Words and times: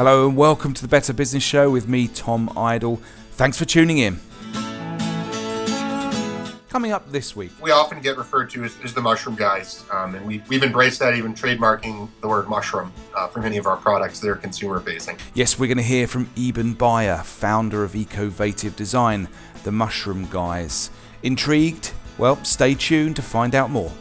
Hello 0.00 0.26
and 0.26 0.34
welcome 0.34 0.72
to 0.72 0.80
the 0.80 0.88
Better 0.88 1.12
Business 1.12 1.42
Show 1.42 1.70
with 1.70 1.86
me, 1.86 2.08
Tom 2.08 2.50
Idle. 2.56 3.02
Thanks 3.32 3.58
for 3.58 3.66
tuning 3.66 3.98
in. 3.98 4.18
Coming 6.70 6.92
up 6.92 7.12
this 7.12 7.36
week, 7.36 7.50
we 7.60 7.70
often 7.70 8.00
get 8.00 8.16
referred 8.16 8.48
to 8.48 8.64
as, 8.64 8.78
as 8.82 8.94
the 8.94 9.02
mushroom 9.02 9.36
guys, 9.36 9.84
um, 9.92 10.14
and 10.14 10.24
we, 10.24 10.42
we've 10.48 10.62
embraced 10.62 11.00
that, 11.00 11.16
even 11.16 11.34
trademarking 11.34 12.08
the 12.22 12.28
word 12.28 12.48
mushroom 12.48 12.94
uh, 13.14 13.28
for 13.28 13.40
many 13.40 13.58
of 13.58 13.66
our 13.66 13.76
products 13.76 14.20
that 14.20 14.30
are 14.30 14.36
consumer 14.36 14.80
facing. 14.80 15.18
Yes, 15.34 15.58
we're 15.58 15.66
going 15.66 15.76
to 15.76 15.82
hear 15.82 16.06
from 16.06 16.30
Eben 16.34 16.72
Bayer, 16.72 17.18
founder 17.18 17.84
of 17.84 17.94
Ecovative 17.94 18.74
Design, 18.76 19.28
the 19.64 19.70
Mushroom 19.70 20.28
Guys. 20.30 20.90
Intrigued? 21.22 21.92
Well, 22.16 22.42
stay 22.42 22.74
tuned 22.74 23.16
to 23.16 23.22
find 23.22 23.54
out 23.54 23.68
more. 23.68 23.92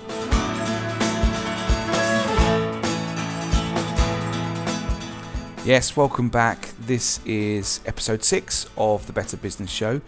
Yes, 5.69 5.95
welcome 5.95 6.29
back. 6.29 6.69
This 6.79 7.23
is 7.27 7.79
episode 7.85 8.23
six 8.23 8.67
of 8.75 9.05
the 9.05 9.13
Better 9.13 9.37
Business 9.37 9.69
Show. 9.69 10.01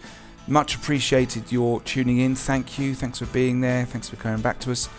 Much 0.48 0.74
appreciated 0.74 1.52
your 1.52 1.82
tuning 1.82 2.18
in. 2.18 2.34
Thank 2.34 2.80
you. 2.80 2.96
Thanks 2.96 3.20
for 3.20 3.28
being 3.28 3.62
there. 3.62 3.86
Thanks 3.86 4.10
for 4.10 4.16
coming 4.16 4.42
back 4.42 4.60
to 4.62 4.72
us. 4.72 4.90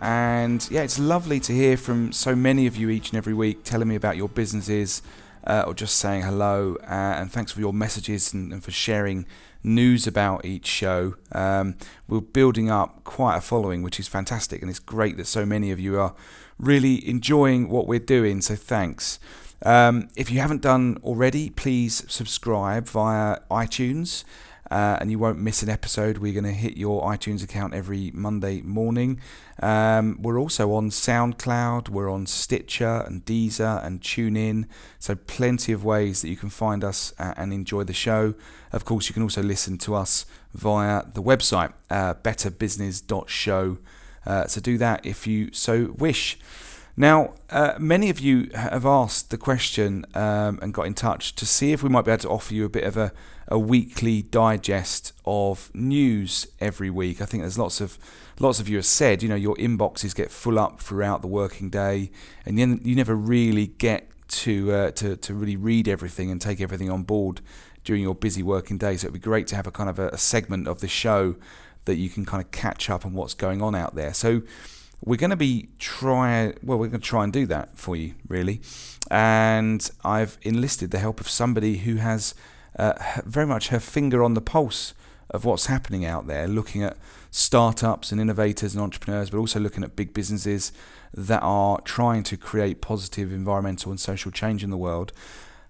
And 0.00 0.64
yeah, 0.70 0.82
it's 0.82 1.00
lovely 1.00 1.40
to 1.40 1.52
hear 1.52 1.76
from 1.76 2.12
so 2.12 2.36
many 2.36 2.68
of 2.68 2.76
you 2.76 2.90
each 2.90 3.10
and 3.10 3.18
every 3.18 3.34
week 3.34 3.64
telling 3.64 3.88
me 3.88 3.96
about 3.96 4.16
your 4.16 4.28
businesses 4.28 5.02
uh, 5.48 5.64
or 5.66 5.74
just 5.74 5.96
saying 5.96 6.22
hello. 6.22 6.76
Uh, 6.82 7.18
and 7.18 7.32
thanks 7.32 7.50
for 7.50 7.58
your 7.58 7.72
messages 7.72 8.32
and, 8.32 8.52
and, 8.52 8.62
for 8.62 8.70
sharing 8.70 9.26
news 9.64 10.06
about 10.06 10.44
each 10.44 10.68
show. 10.68 11.16
Um, 11.32 11.74
we're 12.06 12.20
building 12.20 12.70
up 12.70 13.02
quite 13.02 13.38
a 13.38 13.40
following, 13.40 13.82
which 13.82 13.98
is 13.98 14.06
fantastic. 14.06 14.60
And 14.60 14.70
it's 14.70 14.78
great 14.78 15.16
that 15.16 15.26
so 15.26 15.44
many 15.44 15.72
of 15.72 15.80
you 15.80 15.98
are 15.98 16.14
really 16.56 17.04
enjoying 17.08 17.68
what 17.68 17.88
we're 17.88 17.98
doing. 17.98 18.40
So 18.42 18.54
thanks. 18.54 19.18
Um, 19.64 20.08
if 20.14 20.30
you 20.30 20.40
haven't 20.40 20.60
done 20.60 20.98
already, 21.02 21.50
please 21.50 22.04
subscribe 22.08 22.86
via 22.86 23.38
iTunes. 23.50 24.24
Uh, 24.70 24.96
and 25.00 25.10
you 25.10 25.18
won't 25.18 25.38
miss 25.38 25.62
an 25.62 25.68
episode. 25.68 26.18
We're 26.18 26.32
going 26.32 26.44
to 26.44 26.50
hit 26.50 26.76
your 26.76 27.02
iTunes 27.02 27.44
account 27.44 27.74
every 27.74 28.10
Monday 28.14 28.62
morning. 28.62 29.20
Um, 29.60 30.18
we're 30.20 30.40
also 30.40 30.72
on 30.72 30.90
SoundCloud, 30.90 31.90
we're 31.90 32.10
on 32.10 32.26
Stitcher 32.26 33.04
and 33.06 33.24
Deezer 33.24 33.84
and 33.84 34.00
TuneIn. 34.00 34.66
So, 34.98 35.14
plenty 35.14 35.72
of 35.72 35.84
ways 35.84 36.22
that 36.22 36.28
you 36.28 36.36
can 36.36 36.48
find 36.48 36.82
us 36.82 37.12
uh, 37.18 37.34
and 37.36 37.52
enjoy 37.52 37.84
the 37.84 37.92
show. 37.92 38.34
Of 38.72 38.84
course, 38.84 39.08
you 39.08 39.12
can 39.12 39.22
also 39.22 39.42
listen 39.42 39.78
to 39.78 39.94
us 39.94 40.24
via 40.54 41.04
the 41.12 41.22
website, 41.22 41.72
uh, 41.90 42.14
betterbusiness.show. 42.14 43.78
Uh, 44.26 44.46
so, 44.46 44.60
do 44.60 44.78
that 44.78 45.04
if 45.04 45.26
you 45.26 45.52
so 45.52 45.94
wish. 45.98 46.38
Now, 46.96 47.34
uh, 47.50 47.74
many 47.78 48.08
of 48.08 48.20
you 48.20 48.50
have 48.54 48.86
asked 48.86 49.30
the 49.30 49.36
question 49.36 50.06
um, 50.14 50.60
and 50.62 50.72
got 50.72 50.86
in 50.86 50.94
touch 50.94 51.34
to 51.36 51.46
see 51.46 51.72
if 51.72 51.82
we 51.82 51.88
might 51.88 52.04
be 52.04 52.12
able 52.12 52.22
to 52.22 52.28
offer 52.28 52.54
you 52.54 52.64
a 52.64 52.68
bit 52.68 52.84
of 52.84 52.96
a, 52.96 53.12
a 53.48 53.58
weekly 53.58 54.22
digest 54.22 55.12
of 55.24 55.74
news 55.74 56.46
every 56.60 56.90
week. 56.90 57.20
I 57.20 57.24
think 57.24 57.42
there's 57.42 57.58
lots 57.58 57.80
of 57.80 57.98
lots 58.38 58.60
of 58.60 58.68
you 58.68 58.76
have 58.76 58.86
said, 58.86 59.22
you 59.22 59.28
know, 59.28 59.34
your 59.34 59.56
inboxes 59.56 60.14
get 60.14 60.30
full 60.30 60.58
up 60.58 60.80
throughout 60.80 61.20
the 61.20 61.28
working 61.28 61.68
day, 61.68 62.10
and 62.46 62.58
you, 62.58 62.80
you 62.82 62.94
never 62.94 63.16
really 63.16 63.66
get 63.66 64.08
to 64.28 64.72
uh, 64.72 64.90
to 64.92 65.16
to 65.16 65.34
really 65.34 65.56
read 65.56 65.88
everything 65.88 66.30
and 66.30 66.40
take 66.40 66.60
everything 66.60 66.90
on 66.90 67.02
board 67.02 67.40
during 67.82 68.02
your 68.02 68.14
busy 68.14 68.42
working 68.42 68.78
day. 68.78 68.96
So 68.96 69.06
it'd 69.06 69.14
be 69.14 69.18
great 69.18 69.48
to 69.48 69.56
have 69.56 69.66
a 69.66 69.72
kind 69.72 69.90
of 69.90 69.98
a, 69.98 70.08
a 70.08 70.18
segment 70.18 70.68
of 70.68 70.80
the 70.80 70.88
show 70.88 71.34
that 71.86 71.96
you 71.96 72.08
can 72.08 72.24
kind 72.24 72.42
of 72.42 72.50
catch 72.50 72.88
up 72.88 73.04
on 73.04 73.12
what's 73.14 73.34
going 73.34 73.60
on 73.60 73.74
out 73.74 73.94
there. 73.94 74.14
So 74.14 74.42
we're 75.02 75.16
going 75.16 75.30
to 75.30 75.36
be 75.36 75.68
try 75.78 76.54
well 76.62 76.78
we're 76.78 76.88
going 76.88 77.00
to 77.00 77.06
try 77.06 77.24
and 77.24 77.32
do 77.32 77.46
that 77.46 77.78
for 77.78 77.96
you 77.96 78.14
really. 78.28 78.60
And 79.10 79.88
i've 80.04 80.38
enlisted 80.42 80.90
the 80.90 80.98
help 80.98 81.20
of 81.20 81.28
somebody 81.28 81.78
who 81.78 81.96
has 81.96 82.34
uh, 82.78 82.94
very 83.24 83.46
much 83.46 83.68
her 83.68 83.80
finger 83.80 84.22
on 84.22 84.34
the 84.34 84.40
pulse 84.40 84.94
of 85.30 85.44
what's 85.44 85.66
happening 85.66 86.04
out 86.04 86.26
there 86.26 86.46
looking 86.46 86.82
at 86.82 86.96
startups 87.30 88.12
and 88.12 88.20
innovators 88.20 88.74
and 88.74 88.82
entrepreneurs 88.82 89.30
but 89.30 89.38
also 89.38 89.58
looking 89.58 89.82
at 89.82 89.96
big 89.96 90.14
businesses 90.14 90.72
that 91.12 91.40
are 91.42 91.80
trying 91.82 92.22
to 92.22 92.36
create 92.36 92.80
positive 92.80 93.32
environmental 93.32 93.90
and 93.90 94.00
social 94.00 94.30
change 94.30 94.62
in 94.62 94.70
the 94.70 94.76
world 94.76 95.12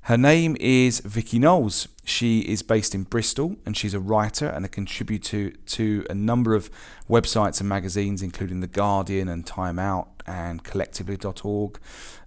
her 0.05 0.19
name 0.19 0.57
is 0.61 1.01
Vikki 1.01 1.39
Knowles. 1.39 1.89
She 2.05 2.41
is 2.41 2.63
based 2.63 2.95
in 2.95 3.05
Bristol 3.05 3.57
and 3.65 3.77
she's 3.77 3.95
a 3.95 4.01
writer 4.01 4.47
and 4.47 4.65
a 4.65 4.69
contributor 4.69 5.51
to 5.51 6.07
a 6.11 6.15
number 6.15 6.55
of 6.55 6.71
websites 7.09 7.61
and 7.61 7.69
magazines, 7.69 8.23
including 8.23 8.61
The 8.61 8.67
Guardian 8.67 9.29
and 9.29 9.47
Time 9.47 9.79
Out 9.79 10.09
and 10.27 10.63
collectively.org. 10.63 11.79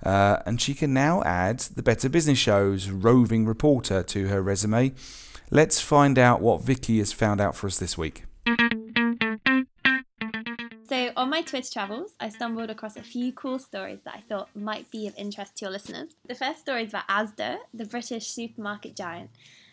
Uh, 0.04 0.38
and 0.46 0.60
she 0.60 0.74
can 0.74 0.94
now 0.94 1.22
add 1.24 1.60
the 1.60 1.84
Better 1.84 2.10
Business 2.10 2.40
Show's 2.40 2.90
roving 2.90 3.46
reporter 3.46 4.02
to 4.04 4.28
her 4.28 4.42
resume. 4.42 4.94
Let's 5.52 5.80
find 5.80 6.18
out 6.18 6.42
what 6.42 6.62
Vikki 6.62 6.98
has 6.98 7.14
found 7.14 7.40
out 7.40 7.56
for 7.56 7.68
us 7.68 7.78
this 7.78 7.98
week. 7.98 8.24
So, 10.88 11.12
on 11.18 11.30
my 11.30 11.42
Twitter 11.42 11.70
travels, 11.70 12.14
I 12.18 12.30
stumbled 12.30 12.70
across 12.70 12.96
a 12.96 13.02
few 13.02 13.34
cool 13.34 13.60
stories 13.60 14.00
that 14.06 14.16
I 14.16 14.22
thought 14.22 14.56
might 14.56 14.90
be 14.90 15.06
of 15.06 15.18
interest 15.18 15.58
to 15.58 15.66
your 15.66 15.72
listeners. 15.72 16.16
The 16.26 16.34
first 16.34 16.62
story 16.62 16.84
is 16.84 16.92
about 16.92 17.10
Asda, 17.10 17.58
the 17.74 17.84
British 17.84 18.28
supermarket 18.28 18.96
giant, 18.96 19.30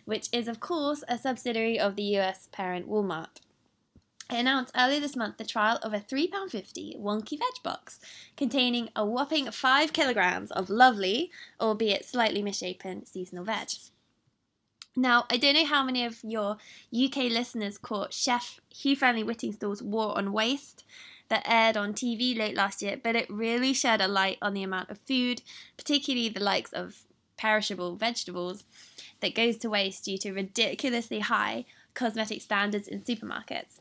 which 0.07 0.29
is, 0.33 0.49
of 0.49 0.59
course, 0.59 1.05
a 1.07 1.17
subsidiary 1.17 1.79
of 1.79 1.95
the 1.95 2.19
US 2.19 2.49
parent 2.51 2.89
Walmart. 2.89 3.37
It 4.29 4.39
announced 4.39 4.73
earlier 4.77 4.99
this 4.99 5.15
month 5.15 5.37
the 5.37 5.45
trial 5.45 5.79
of 5.85 5.95
a 5.95 6.01
£3.50 6.01 6.99
wonky 6.99 7.39
veg 7.39 7.63
box 7.63 8.01
containing 8.37 8.89
a 8.97 9.07
whopping 9.07 9.49
5 9.49 9.93
kilograms 9.93 10.51
of 10.51 10.69
lovely, 10.69 11.31
albeit 11.61 12.05
slightly 12.05 12.43
misshapen, 12.43 13.07
seasonal 13.07 13.45
veg. 13.45 13.69
Now, 14.97 15.25
I 15.29 15.37
don't 15.37 15.55
know 15.55 15.67
how 15.67 15.83
many 15.83 16.05
of 16.05 16.23
your 16.23 16.57
UK 16.95 17.17
listeners 17.25 17.79
caught 17.79 18.13
chef 18.13 18.61
Hugh 18.71 18.97
Fearnley 18.97 19.25
Whittingstall's 19.25 19.83
War 19.83 20.17
on 20.17 20.33
Waste 20.33 20.85
that 21.29 21.45
aired 21.49 21.77
on 21.77 21.95
TV 21.95 22.37
late 22.37 22.55
last 22.55 22.81
year, 22.81 22.97
but 23.03 23.17
it 23.17 23.29
really 23.29 23.73
shed 23.73 24.01
a 24.01 24.07
light 24.07 24.39
on 24.41 24.55
the 24.55 24.63
amount 24.63 24.91
of 24.91 24.99
food, 24.99 25.43
particularly 25.77 26.29
the 26.29 26.41
likes 26.41 26.73
of 26.73 27.03
perishable 27.37 27.97
vegetables, 27.97 28.65
that 29.21 29.35
goes 29.35 29.57
to 29.59 29.71
waste 29.71 30.05
due 30.05 30.19
to 30.19 30.33
ridiculously 30.33 31.21
high 31.21 31.65
cosmetic 31.95 32.43
standards 32.43 32.87
in 32.87 33.01
supermarkets. 33.01 33.81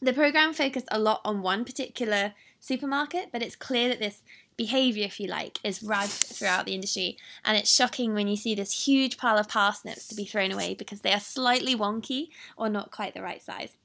The 0.00 0.12
program 0.12 0.52
focused 0.52 0.88
a 0.90 0.98
lot 0.98 1.22
on 1.24 1.42
one 1.42 1.64
particular 1.64 2.34
supermarket, 2.60 3.30
but 3.32 3.42
it's 3.42 3.56
clear 3.56 3.88
that 3.88 4.00
this 4.00 4.22
behavior, 4.56 5.04
if 5.04 5.18
you 5.20 5.28
like, 5.28 5.58
is 5.64 5.82
rife 5.82 6.10
throughout 6.10 6.66
the 6.66 6.74
industry. 6.74 7.16
And 7.44 7.56
it's 7.56 7.74
shocking 7.74 8.14
when 8.14 8.28
you 8.28 8.36
see 8.36 8.54
this 8.54 8.86
huge 8.86 9.16
pile 9.16 9.38
of 9.38 9.48
parsnips 9.48 10.08
to 10.08 10.14
be 10.14 10.24
thrown 10.24 10.52
away 10.52 10.74
because 10.74 11.00
they 11.00 11.12
are 11.12 11.20
slightly 11.20 11.74
wonky 11.74 12.28
or 12.56 12.68
not 12.68 12.90
quite 12.90 13.14
the 13.14 13.22
right 13.22 13.42
size. 13.42 13.76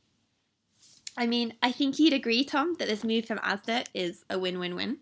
I 1.18 1.28
mean, 1.28 1.54
I 1.62 1.72
think 1.72 2.00
you'd 2.00 2.14
agree, 2.14 2.44
Tom, 2.46 2.76
that 2.80 2.88
this 2.88 3.04
move 3.04 3.26
from 3.26 3.40
Asda 3.40 3.86
is 3.94 4.24
a 4.30 4.40
win 4.40 4.60
win 4.60 4.76
win. 4.76 4.98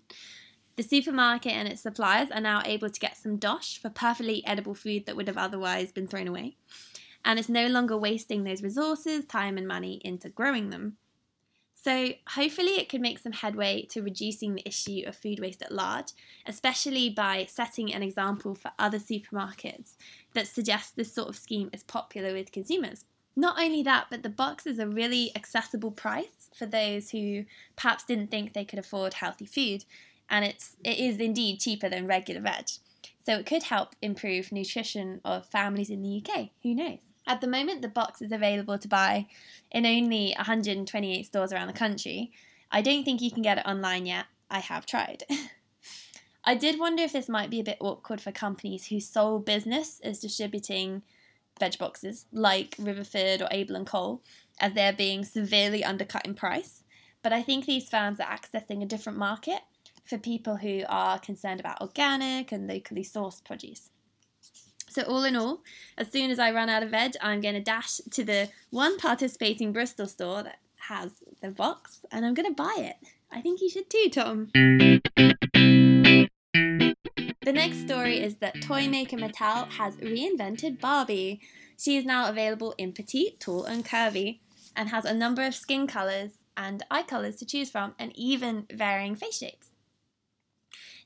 The 0.76 0.84
supermarket 0.84 1.54
and 1.54 1.68
its 1.68 1.82
suppliers 1.82 2.30
are 2.32 2.42
now 2.42 2.62
able 2.64 2.90
to 2.90 3.00
get 3.00 3.18
some 3.18 3.38
dosh 3.38 3.80
for 3.80 3.90
perfectly 3.90 4.46
edible 4.46 4.76
food 4.76 5.06
that 5.06 5.16
would 5.16 5.28
have 5.28 5.38
otherwise 5.38 5.92
been 5.92 6.08
thrown 6.08 6.28
away. 6.28 6.56
And 7.26 7.40
it's 7.40 7.50
no 7.50 7.68
longer 7.68 7.98
wasting 7.98 8.44
those 8.44 8.64
resources, 8.64 9.26
time, 9.26 9.58
and 9.58 9.68
money 9.68 10.02
into 10.04 10.30
growing 10.30 10.70
them. 10.70 10.98
So, 11.88 12.09
hopefully, 12.28 12.80
it 12.81 12.90
could 12.90 13.00
make 13.00 13.18
some 13.18 13.31
headway 13.31 13.84
to 13.92 14.02
reducing 14.02 14.56
the 14.56 14.68
issue 14.68 15.03
of 15.06 15.16
food 15.16 15.40
waste 15.40 15.62
at 15.62 15.72
large, 15.72 16.08
especially 16.46 17.09
by 17.09 17.46
setting 17.50 17.94
an 17.94 18.03
example 18.03 18.56
for 18.56 18.72
other 18.78 19.00
supermarkets 19.00 19.96
that 20.34 20.50
suggests 20.50 20.92
this 20.92 21.14
sort 21.14 21.30
of 21.30 21.38
scheme 21.38 21.70
is 21.72 21.84
popular 21.84 22.34
with 22.34 22.52
consumers. 22.52 23.06
Not 23.38 23.58
only 23.58 23.84
that, 23.84 24.08
but 24.09 24.22
the 24.22 24.28
box 24.28 24.68
is 24.68 24.80
a 24.80 24.88
really 24.88 25.31
accessible 25.34 25.92
price 25.92 26.50
for 26.53 26.66
those 26.66 27.12
who 27.12 27.46
perhaps 27.78 28.04
didn't 28.04 28.31
think 28.31 28.52
they 28.52 28.66
could 28.66 28.80
afford 28.80 29.14
healthy 29.14 29.46
food, 29.46 29.86
and 30.30 30.44
it's 30.44 30.75
it 30.84 31.00
is 31.00 31.22
indeed 31.22 31.62
cheaper 31.62 31.88
than 31.88 32.06
regular 32.06 32.42
veg. 32.42 32.66
So 33.25 33.38
it 33.38 33.45
could 33.45 33.63
help 33.63 33.95
improve 34.01 34.51
nutrition 34.51 35.22
of 35.24 35.45
families 35.45 35.89
in 35.89 36.01
the 36.01 36.22
UK. 36.22 36.50
Who 36.63 36.75
knows? 36.75 37.06
At 37.27 37.41
the 37.41 37.47
moment, 37.47 37.81
the 37.81 37.89
box 37.89 38.21
is 38.21 38.31
available 38.31 38.79
to 38.79 38.88
buy 38.88 39.27
in 39.69 39.85
only 39.85 40.33
128 40.38 41.25
stores 41.25 41.51
around 41.51 41.68
the 41.68 41.74
country. 41.74 42.31
I 42.71 42.81
don't 42.81 43.03
think 43.03 43.21
you 43.21 43.31
can 43.31 43.41
get 43.41 43.57
it 43.57 43.68
online 43.68 44.06
yet. 44.06 44.25
I 44.50 44.59
have 44.59 44.85
tried. 44.85 45.24
I 46.45 46.56
did 46.56 46.79
wonder 46.79 47.03
if 47.03 47.12
this 47.12 47.27
might 47.27 47.50
be 47.50 47.59
a 47.59 47.65
bit 47.65 47.77
awkward 47.81 48.21
for 48.21 48.31
companies 48.31 48.88
whose 48.88 49.06
sole 49.06 49.39
business 49.39 50.00
is 50.00 50.19
distributing 50.19 51.03
veg 51.59 51.77
boxes, 51.77 52.25
like 52.31 52.77
Riverford 52.77 53.41
or 53.41 53.50
Abel 53.51 53.75
and 53.75 53.85
Cole, 53.85 54.21
as 54.62 54.74
they're 54.74 54.94
being 54.94 55.25
severely 55.25 55.83
undercut 55.83 56.25
in 56.25 56.33
price. 56.33 56.83
But 57.21 57.33
I 57.33 57.41
think 57.41 57.65
these 57.65 57.89
firms 57.89 58.21
are 58.21 58.27
accessing 58.29 58.81
a 58.81 58.85
different 58.85 59.19
market 59.19 59.59
for 60.06 60.18
people 60.18 60.56
who 60.56 60.83
are 60.88 61.19
concerned 61.19 61.59
about 61.59 61.81
organic 61.81 62.53
and 62.53 62.68
locally 62.68 63.03
sourced 63.03 63.44
produce. 63.44 63.89
So, 64.98 65.04
all 65.04 65.26
in 65.26 65.36
all, 65.36 65.62
as 65.96 66.12
soon 66.12 66.32
as 66.32 66.40
I 66.40 66.50
run 66.52 66.70
out 66.70 66.82
of 66.82 66.90
veg, 66.90 67.14
I'm 67.22 67.40
going 67.40 67.54
to 67.54 67.62
dash 67.62 67.98
to 68.10 68.24
the 68.24 68.50
one 68.72 68.98
participating 68.98 69.72
Bristol 69.72 70.08
store 70.08 70.42
that 70.42 70.58
has 70.90 71.12
the 71.40 71.52
box 71.52 72.04
and 72.12 72.26
I'm 72.26 72.34
going 72.34 72.48
to 72.48 72.56
buy 72.56 72.78
it. 72.80 72.96
I 73.32 73.40
think 73.42 73.62
you 73.62 73.70
should 73.70 73.92
too, 73.92 74.10
Tom. 74.12 74.50
The 77.44 77.54
next 77.54 77.82
story 77.82 78.20
is 78.20 78.38
that 78.38 78.60
toy 78.64 78.88
maker 78.88 79.18
Mattel 79.18 79.70
has 79.74 79.98
reinvented 79.98 80.82
Barbie. 80.82 81.42
She 81.78 81.96
is 81.96 82.04
now 82.04 82.28
available 82.28 82.74
in 82.80 82.92
petite, 82.92 83.40
tall, 83.40 83.66
and 83.66 83.86
curvy, 83.86 84.40
and 84.76 84.90
has 84.90 85.06
a 85.06 85.14
number 85.14 85.46
of 85.46 85.54
skin 85.54 85.86
colours 85.86 86.32
and 86.58 86.84
eye 86.90 87.04
colours 87.04 87.36
to 87.36 87.46
choose 87.46 87.70
from, 87.70 87.94
and 88.00 88.18
even 88.18 88.66
varying 88.74 89.16
face 89.16 89.38
shapes. 89.38 89.67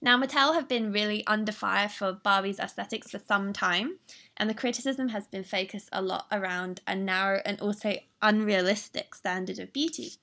Now, 0.04 0.20
Mattel 0.20 0.56
have 0.56 0.68
been 0.68 0.92
really 0.92 1.26
under 1.28 1.52
fire 1.52 1.88
for 1.88 2.12
Barbie's 2.12 2.60
aesthetics 2.60 3.12
for 3.12 3.20
some 3.20 3.54
time, 3.54 4.00
and 4.36 4.50
the 4.50 4.56
criticism 4.56 5.10
has 5.10 5.28
been 5.28 5.44
focused 5.44 5.90
a 5.92 6.02
lot 6.02 6.26
around 6.32 6.82
a 6.88 6.96
narrow 6.96 7.40
and 7.46 7.62
also 7.62 7.98
unrealistic 8.20 9.14
standard 9.14 9.60
of 9.60 9.72
beauty. 9.72 10.14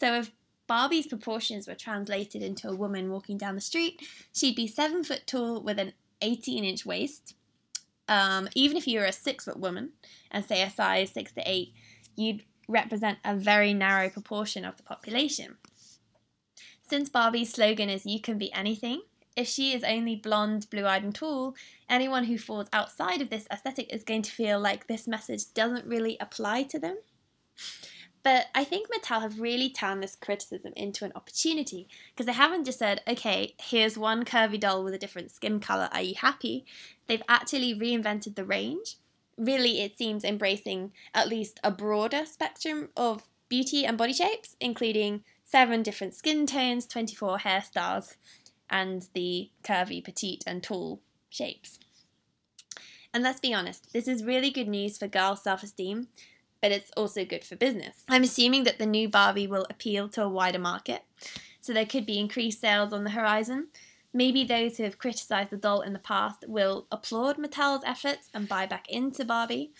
So, 0.00 0.14
if 0.14 0.30
Barbie's 0.66 1.06
proportions 1.06 1.68
were 1.68 1.74
translated 1.74 2.42
into 2.42 2.68
a 2.68 2.74
woman 2.74 3.10
walking 3.10 3.36
down 3.36 3.56
the 3.56 3.60
street, 3.60 4.00
she'd 4.32 4.56
be 4.56 4.66
seven 4.66 5.04
foot 5.04 5.26
tall 5.26 5.60
with 5.60 5.78
an 5.78 5.92
18 6.22 6.64
inch 6.64 6.86
waist. 6.86 7.34
Um, 8.08 8.48
even 8.54 8.78
if 8.78 8.86
you 8.86 9.00
were 9.00 9.06
a 9.06 9.12
six 9.12 9.44
foot 9.44 9.58
woman 9.58 9.90
and 10.30 10.44
say 10.44 10.62
a 10.62 10.70
size 10.70 11.10
six 11.10 11.32
to 11.32 11.42
eight, 11.44 11.74
you'd 12.16 12.44
represent 12.68 13.18
a 13.24 13.34
very 13.34 13.74
narrow 13.74 14.08
proportion 14.08 14.64
of 14.64 14.78
the 14.78 14.82
population. 14.82 15.56
Since 16.88 17.08
Barbie's 17.10 17.52
slogan 17.52 17.90
is 17.90 18.06
You 18.06 18.20
Can 18.20 18.38
Be 18.38 18.52
Anything, 18.52 19.02
if 19.36 19.46
she 19.46 19.72
is 19.72 19.84
only 19.84 20.16
blonde, 20.16 20.68
blue 20.70 20.86
eyed, 20.86 21.02
and 21.02 21.14
tall, 21.14 21.54
anyone 21.88 22.24
who 22.24 22.38
falls 22.38 22.68
outside 22.72 23.20
of 23.20 23.30
this 23.30 23.46
aesthetic 23.50 23.92
is 23.92 24.04
going 24.04 24.22
to 24.22 24.30
feel 24.30 24.58
like 24.60 24.86
this 24.86 25.06
message 25.06 25.52
doesn't 25.54 25.86
really 25.86 26.16
apply 26.20 26.64
to 26.64 26.78
them. 26.78 26.98
But 28.22 28.46
I 28.54 28.64
think 28.64 28.88
Mattel 28.88 29.22
have 29.22 29.40
really 29.40 29.70
turned 29.70 30.02
this 30.02 30.14
criticism 30.14 30.72
into 30.76 31.04
an 31.04 31.12
opportunity 31.14 31.88
because 32.10 32.26
they 32.26 32.32
haven't 32.32 32.64
just 32.64 32.78
said, 32.78 33.00
okay, 33.08 33.54
here's 33.58 33.96
one 33.96 34.24
curvy 34.24 34.60
doll 34.60 34.84
with 34.84 34.92
a 34.92 34.98
different 34.98 35.30
skin 35.30 35.58
colour, 35.58 35.88
are 35.92 36.02
you 36.02 36.14
happy? 36.16 36.66
They've 37.06 37.22
actually 37.28 37.74
reinvented 37.74 38.34
the 38.34 38.44
range. 38.44 38.96
Really, 39.38 39.80
it 39.80 39.96
seems 39.96 40.22
embracing 40.22 40.92
at 41.14 41.28
least 41.28 41.60
a 41.64 41.70
broader 41.70 42.26
spectrum 42.26 42.90
of 42.94 43.22
beauty 43.48 43.86
and 43.86 43.96
body 43.96 44.12
shapes, 44.12 44.54
including 44.60 45.24
seven 45.44 45.82
different 45.82 46.14
skin 46.14 46.46
tones, 46.46 46.86
24 46.86 47.38
hairstyles, 47.38 48.16
and 48.70 49.08
the 49.14 49.50
curvy, 49.62 50.02
petite, 50.02 50.44
and 50.46 50.62
tall 50.62 51.00
shapes. 51.28 51.78
And 53.12 53.22
let's 53.22 53.40
be 53.40 53.52
honest, 53.52 53.92
this 53.92 54.06
is 54.06 54.24
really 54.24 54.50
good 54.50 54.68
news 54.68 54.96
for 54.96 55.08
girl 55.08 55.36
self 55.36 55.62
esteem, 55.62 56.08
but 56.62 56.70
it's 56.72 56.90
also 56.96 57.24
good 57.24 57.44
for 57.44 57.56
business. 57.56 58.04
I'm 58.08 58.22
assuming 58.22 58.64
that 58.64 58.78
the 58.78 58.86
new 58.86 59.08
Barbie 59.08 59.48
will 59.48 59.66
appeal 59.68 60.08
to 60.10 60.22
a 60.22 60.28
wider 60.28 60.58
market, 60.58 61.02
so 61.60 61.72
there 61.72 61.86
could 61.86 62.06
be 62.06 62.18
increased 62.18 62.60
sales 62.60 62.92
on 62.92 63.04
the 63.04 63.10
horizon. 63.10 63.68
Maybe 64.12 64.44
those 64.44 64.76
who 64.76 64.84
have 64.84 64.98
criticised 64.98 65.50
the 65.50 65.56
doll 65.56 65.82
in 65.82 65.92
the 65.92 65.98
past 65.98 66.44
will 66.48 66.86
applaud 66.90 67.36
Mattel's 67.36 67.84
efforts 67.84 68.28
and 68.34 68.48
buy 68.48 68.66
back 68.66 68.88
into 68.88 69.24
Barbie. 69.24 69.72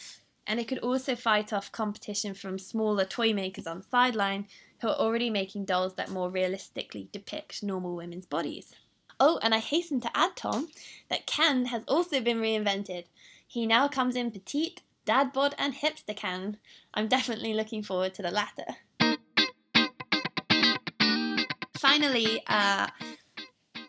And 0.46 0.58
it 0.58 0.68
could 0.68 0.78
also 0.78 1.14
fight 1.14 1.52
off 1.52 1.70
competition 1.70 2.34
from 2.34 2.58
smaller 2.58 3.04
toy 3.04 3.32
makers 3.32 3.66
on 3.66 3.78
the 3.78 3.84
sideline 3.84 4.46
who 4.80 4.88
are 4.88 4.96
already 4.96 5.30
making 5.30 5.64
dolls 5.64 5.94
that 5.94 6.10
more 6.10 6.30
realistically 6.30 7.08
depict 7.12 7.62
normal 7.62 7.94
women's 7.94 8.26
bodies. 8.26 8.74
Oh, 9.18 9.38
and 9.42 9.54
I 9.54 9.58
hasten 9.58 10.00
to 10.00 10.16
add, 10.16 10.36
Tom, 10.36 10.68
that 11.10 11.26
Ken 11.26 11.66
has 11.66 11.82
also 11.86 12.20
been 12.20 12.40
reinvented. 12.40 13.04
He 13.46 13.66
now 13.66 13.88
comes 13.88 14.16
in 14.16 14.30
petite, 14.30 14.82
dad 15.04 15.32
bod, 15.32 15.54
and 15.58 15.74
hipster 15.74 16.16
Ken. 16.16 16.56
I'm 16.94 17.08
definitely 17.08 17.52
looking 17.52 17.82
forward 17.82 18.14
to 18.14 18.22
the 18.22 18.30
latter. 18.30 19.18
Finally, 21.76 22.42
uh, 22.46 22.88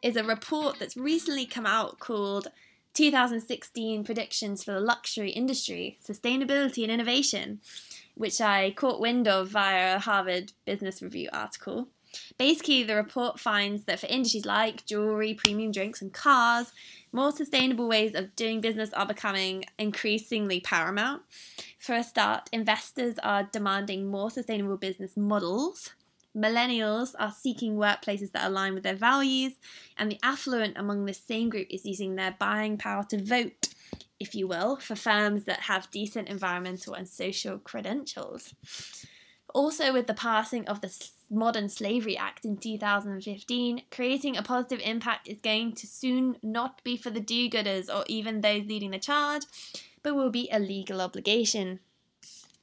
is 0.01 0.15
a 0.15 0.23
report 0.23 0.79
that's 0.79 0.97
recently 0.97 1.45
come 1.45 1.65
out 1.65 1.99
called 1.99 2.47
2016 2.93 4.03
Predictions 4.03 4.63
for 4.63 4.71
the 4.71 4.79
Luxury 4.79 5.31
Industry, 5.31 5.97
Sustainability 6.05 6.83
and 6.83 6.91
Innovation 6.91 7.61
which 8.21 8.39
I 8.39 8.69
caught 8.69 9.01
wind 9.01 9.27
of 9.27 9.49
via 9.49 9.95
a 9.95 9.99
Harvard 9.99 10.53
Business 10.63 11.01
Review 11.01 11.27
article. 11.33 11.87
Basically, 12.37 12.83
the 12.83 12.95
report 12.95 13.39
finds 13.39 13.85
that 13.85 13.99
for 13.99 14.05
industries 14.05 14.45
like 14.45 14.85
jewelry, 14.85 15.33
premium 15.33 15.71
drinks, 15.71 16.03
and 16.03 16.13
cars, 16.13 16.71
more 17.11 17.31
sustainable 17.31 17.87
ways 17.87 18.13
of 18.13 18.35
doing 18.35 18.61
business 18.61 18.93
are 18.93 19.07
becoming 19.07 19.65
increasingly 19.79 20.59
paramount. 20.59 21.23
For 21.79 21.95
a 21.95 22.03
start, 22.03 22.47
investors 22.53 23.15
are 23.23 23.49
demanding 23.51 24.11
more 24.11 24.29
sustainable 24.29 24.77
business 24.77 25.17
models. 25.17 25.89
Millennials 26.37 27.15
are 27.17 27.31
seeking 27.31 27.75
workplaces 27.75 28.33
that 28.33 28.45
align 28.45 28.75
with 28.75 28.83
their 28.83 28.93
values, 28.93 29.53
and 29.97 30.11
the 30.11 30.19
affluent 30.21 30.77
among 30.77 31.05
this 31.05 31.17
same 31.17 31.49
group 31.49 31.65
is 31.71 31.87
using 31.87 32.15
their 32.15 32.35
buying 32.37 32.77
power 32.77 33.03
to 33.09 33.23
vote 33.23 33.69
if 34.21 34.35
you 34.35 34.47
will, 34.47 34.77
for 34.77 34.95
firms 34.95 35.45
that 35.45 35.61
have 35.61 35.91
decent 35.91 36.29
environmental 36.29 36.93
and 36.93 37.07
social 37.07 37.57
credentials. 37.57 38.53
Also, 39.53 39.91
with 39.91 40.07
the 40.07 40.13
passing 40.13 40.65
of 40.67 40.79
the 40.79 41.11
Modern 41.29 41.67
Slavery 41.67 42.15
Act 42.15 42.45
in 42.45 42.55
2015, 42.55 43.81
creating 43.89 44.37
a 44.37 44.43
positive 44.43 44.79
impact 44.85 45.27
is 45.27 45.41
going 45.41 45.73
to 45.73 45.87
soon 45.87 46.37
not 46.41 46.81
be 46.83 46.95
for 46.95 47.09
the 47.09 47.19
do 47.19 47.49
gooders 47.49 47.93
or 47.93 48.05
even 48.07 48.41
those 48.41 48.65
leading 48.65 48.91
the 48.91 48.99
charge, 48.99 49.43
but 50.03 50.15
will 50.15 50.29
be 50.29 50.49
a 50.51 50.59
legal 50.59 51.01
obligation. 51.01 51.79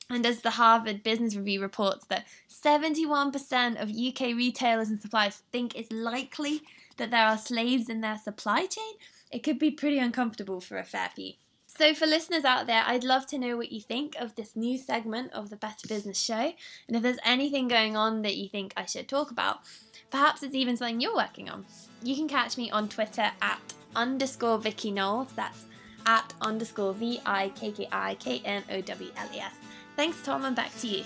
And 0.08 0.24
as 0.24 0.40
the 0.40 0.50
Harvard 0.50 1.02
Business 1.02 1.36
Review 1.36 1.60
reports 1.60 2.06
that 2.06 2.26
71% 2.48 3.82
of 3.82 3.90
UK 3.90 4.34
retailers 4.34 4.88
and 4.88 5.00
suppliers 5.00 5.42
think 5.52 5.74
it's 5.74 5.92
likely 5.92 6.62
that 6.96 7.10
there 7.10 7.26
are 7.26 7.36
slaves 7.36 7.90
in 7.90 8.00
their 8.00 8.16
supply 8.16 8.64
chain, 8.66 8.94
it 9.30 9.42
could 9.42 9.58
be 9.58 9.70
pretty 9.70 9.98
uncomfortable 9.98 10.60
for 10.60 10.78
a 10.78 10.84
fair 10.84 11.10
few. 11.14 11.34
So, 11.78 11.94
for 11.94 12.06
listeners 12.06 12.44
out 12.44 12.66
there, 12.66 12.82
I'd 12.84 13.04
love 13.04 13.28
to 13.28 13.38
know 13.38 13.56
what 13.56 13.70
you 13.70 13.80
think 13.80 14.16
of 14.18 14.34
this 14.34 14.56
new 14.56 14.76
segment 14.76 15.32
of 15.32 15.48
the 15.48 15.54
Better 15.54 15.86
Business 15.86 16.18
Show. 16.18 16.52
And 16.88 16.96
if 16.96 17.04
there's 17.04 17.20
anything 17.24 17.68
going 17.68 17.96
on 17.96 18.22
that 18.22 18.34
you 18.34 18.48
think 18.48 18.72
I 18.76 18.84
should 18.84 19.06
talk 19.08 19.30
about, 19.30 19.60
perhaps 20.10 20.42
it's 20.42 20.56
even 20.56 20.76
something 20.76 21.00
you're 21.00 21.14
working 21.14 21.48
on. 21.48 21.66
You 22.02 22.16
can 22.16 22.26
catch 22.26 22.58
me 22.58 22.68
on 22.68 22.88
Twitter 22.88 23.30
at 23.40 23.60
underscore 23.94 24.58
Vikki 24.58 24.90
Knowles. 24.90 25.28
That's 25.36 25.66
at 26.04 26.34
underscore 26.40 26.94
V 26.94 27.20
I 27.24 27.50
K 27.50 27.70
K 27.70 27.88
I 27.92 28.16
K 28.16 28.42
N 28.44 28.64
O 28.72 28.80
W 28.80 29.10
L 29.16 29.28
E 29.32 29.38
S. 29.38 29.54
Thanks, 29.94 30.20
Tom, 30.24 30.46
and 30.46 30.56
back 30.56 30.76
to 30.80 30.88
you. 30.88 31.04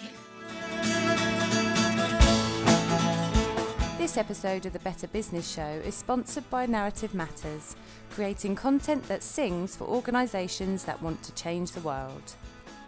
This 4.02 4.16
episode 4.16 4.66
of 4.66 4.72
the 4.72 4.80
Better 4.80 5.06
Business 5.06 5.48
Show 5.48 5.80
is 5.84 5.94
sponsored 5.94 6.50
by 6.50 6.66
Narrative 6.66 7.14
Matters, 7.14 7.76
creating 8.10 8.56
content 8.56 9.06
that 9.06 9.22
sings 9.22 9.76
for 9.76 9.84
organisations 9.84 10.82
that 10.86 11.00
want 11.00 11.22
to 11.22 11.32
change 11.34 11.70
the 11.70 11.82
world. 11.82 12.34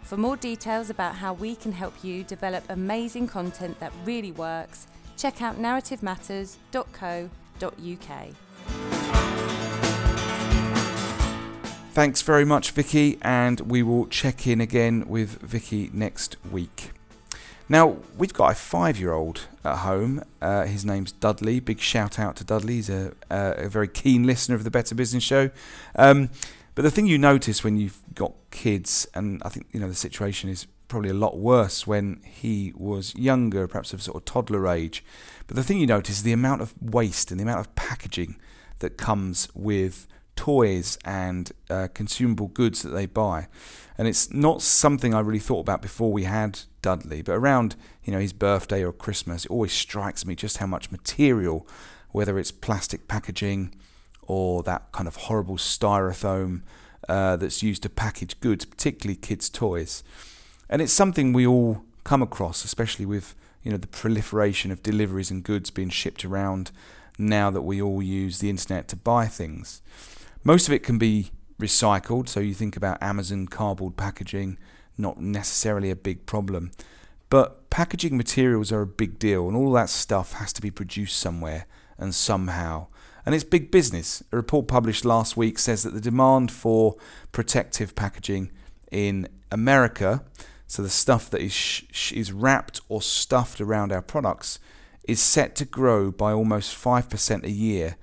For 0.03 0.17
more 0.17 0.35
details 0.35 0.89
about 0.89 1.15
how 1.15 1.31
we 1.31 1.55
can 1.55 1.71
help 1.71 2.03
you 2.03 2.25
develop 2.25 2.65
amazing 2.67 3.27
content 3.27 3.79
that 3.79 3.93
really 4.03 4.33
works, 4.33 4.87
check 5.15 5.41
out 5.41 5.57
narrativematters.co.uk. 5.57 8.27
Thanks 11.93 12.21
very 12.23 12.43
much, 12.43 12.71
Vikki, 12.71 13.17
and 13.21 13.61
we 13.61 13.83
will 13.83 14.07
check 14.07 14.45
in 14.45 14.59
again 14.59 15.07
with 15.07 15.41
Vikki 15.41 15.89
next 15.93 16.35
week. 16.51 16.91
Now, 17.67 17.97
we've 18.15 18.33
got 18.33 18.51
a 18.51 18.55
five 18.55 18.99
year 18.99 19.11
old 19.11 19.47
at 19.63 19.77
home. 19.77 20.23
Uh, 20.41 20.65
his 20.65 20.85
name's 20.85 21.11
Dudley. 21.11 21.59
Big 21.59 21.79
shout 21.79 22.19
out 22.19 22.35
to 22.37 22.43
Dudley. 22.43 22.75
He's 22.75 22.89
a, 22.89 23.13
a 23.29 23.67
very 23.69 23.87
keen 23.87 24.23
listener 24.23 24.55
of 24.55 24.63
the 24.63 24.71
Better 24.71 24.93
Business 24.93 25.23
Show. 25.23 25.49
Um, 25.95 26.29
but 26.75 26.83
the 26.83 26.91
thing 26.91 27.07
you 27.07 27.17
notice 27.17 27.63
when 27.63 27.77
you've 27.77 27.99
got 28.13 28.33
kids, 28.51 29.07
and 29.15 29.41
I 29.43 29.49
think 29.49 29.67
you 29.71 29.79
know 29.79 29.87
the 29.87 29.95
situation 29.95 30.49
is 30.49 30.67
probably 30.87 31.09
a 31.09 31.15
lot 31.15 31.37
worse 31.37 31.87
when 31.87 32.21
he 32.23 32.71
was 32.75 33.15
younger, 33.15 33.67
perhaps 33.67 33.93
of 33.93 34.01
sort 34.03 34.17
of 34.17 34.25
toddler 34.25 34.67
age. 34.67 35.03
But 35.47 35.55
the 35.55 35.63
thing 35.63 35.79
you 35.79 35.87
notice 35.87 36.17
is 36.17 36.23
the 36.23 36.33
amount 36.33 36.61
of 36.61 36.73
waste 36.79 37.31
and 37.31 37.39
the 37.39 37.43
amount 37.43 37.61
of 37.61 37.73
packaging 37.75 38.35
that 38.79 38.97
comes 38.97 39.47
with 39.55 40.05
toys 40.35 40.97
and 41.05 41.51
uh, 41.69 41.87
consumable 41.93 42.47
goods 42.47 42.81
that 42.81 42.89
they 42.89 43.05
buy. 43.05 43.47
And 43.97 44.07
it's 44.07 44.31
not 44.33 44.61
something 44.61 45.13
I 45.13 45.21
really 45.21 45.39
thought 45.39 45.61
about 45.61 45.81
before 45.81 46.11
we 46.11 46.23
had 46.23 46.59
Dudley, 46.81 47.21
but 47.21 47.33
around 47.33 47.75
you 48.03 48.11
know 48.11 48.19
his 48.19 48.33
birthday 48.33 48.83
or 48.83 48.91
Christmas, 48.91 49.45
it 49.45 49.51
always 49.51 49.73
strikes 49.73 50.25
me 50.25 50.35
just 50.35 50.57
how 50.57 50.67
much 50.67 50.91
material, 50.91 51.67
whether 52.11 52.37
it's 52.37 52.51
plastic 52.51 53.07
packaging 53.07 53.73
or 54.27 54.63
that 54.63 54.91
kind 54.91 55.07
of 55.07 55.15
horrible 55.15 55.57
styrofoam 55.57 56.61
uh, 57.07 57.35
that's 57.35 57.61
used 57.63 57.83
to 57.83 57.89
package 57.89 58.39
goods, 58.39 58.65
particularly 58.65 59.15
kids' 59.15 59.49
toys. 59.49 60.03
And 60.69 60.81
it's 60.81 60.93
something 60.93 61.31
we 61.31 61.45
all 61.45 61.83
come 62.03 62.21
across, 62.21 62.65
especially 62.65 63.05
with 63.05 63.35
you 63.63 63.71
know 63.71 63.77
the 63.77 63.87
proliferation 63.87 64.71
of 64.71 64.83
deliveries 64.83 65.31
and 65.31 65.43
goods 65.43 65.69
being 65.71 65.89
shipped 65.89 66.25
around 66.25 66.71
now 67.17 67.49
that 67.49 67.61
we 67.61 67.81
all 67.81 68.01
use 68.01 68.39
the 68.39 68.49
internet 68.49 68.87
to 68.89 68.95
buy 68.95 69.27
things. 69.27 69.81
Most 70.47 70.67
of 70.67 70.73
it 70.75 70.83
can 70.83 70.99
be 70.99 71.31
recycled, 71.59 72.29
so 72.29 72.39
you 72.39 72.53
think 72.53 72.77
about 72.77 73.01
Amazon 73.01 73.47
cardboard 73.47 73.97
packaging, 73.97 74.59
not 74.95 75.19
necessarily 75.19 75.89
a 75.89 75.95
big 75.95 76.27
problem. 76.27 76.69
But 77.31 77.71
packaging 77.71 78.15
materials 78.15 78.71
are 78.71 78.83
a 78.83 78.87
big 78.87 79.17
deal, 79.17 79.47
and 79.47 79.57
all 79.57 79.71
that 79.71 79.89
stuff 79.89 80.33
has 80.33 80.53
to 80.53 80.61
be 80.61 80.69
produced 80.69 81.17
somewhere 81.17 81.65
and 81.97 82.13
somehow. 82.13 82.87
and 83.25 83.33
it's 83.33 83.43
big 83.43 83.71
business. 83.71 84.21
A 84.31 84.35
report 84.35 84.67
published 84.67 85.03
last 85.03 85.35
week 85.35 85.57
says 85.57 85.81
that 85.81 85.95
the 85.95 85.99
demand 85.99 86.51
for 86.51 86.95
protective 87.31 87.95
packaging 87.95 88.51
in 88.91 89.27
America, 89.51 90.23
so 90.67 90.83
the 90.83 90.91
stuff 90.91 91.31
that 91.31 91.41
is 91.41 91.51
sh- 91.51 92.11
is 92.11 92.31
wrapped 92.31 92.81
or 92.87 93.01
stuffed 93.01 93.59
around 93.59 93.91
our 93.91 94.03
products, 94.03 94.59
is 95.07 95.19
set 95.19 95.55
to 95.55 95.65
grow 95.65 96.11
by 96.11 96.31
almost 96.31 96.75
5% 96.75 97.43
a 97.43 97.49
year 97.49 97.97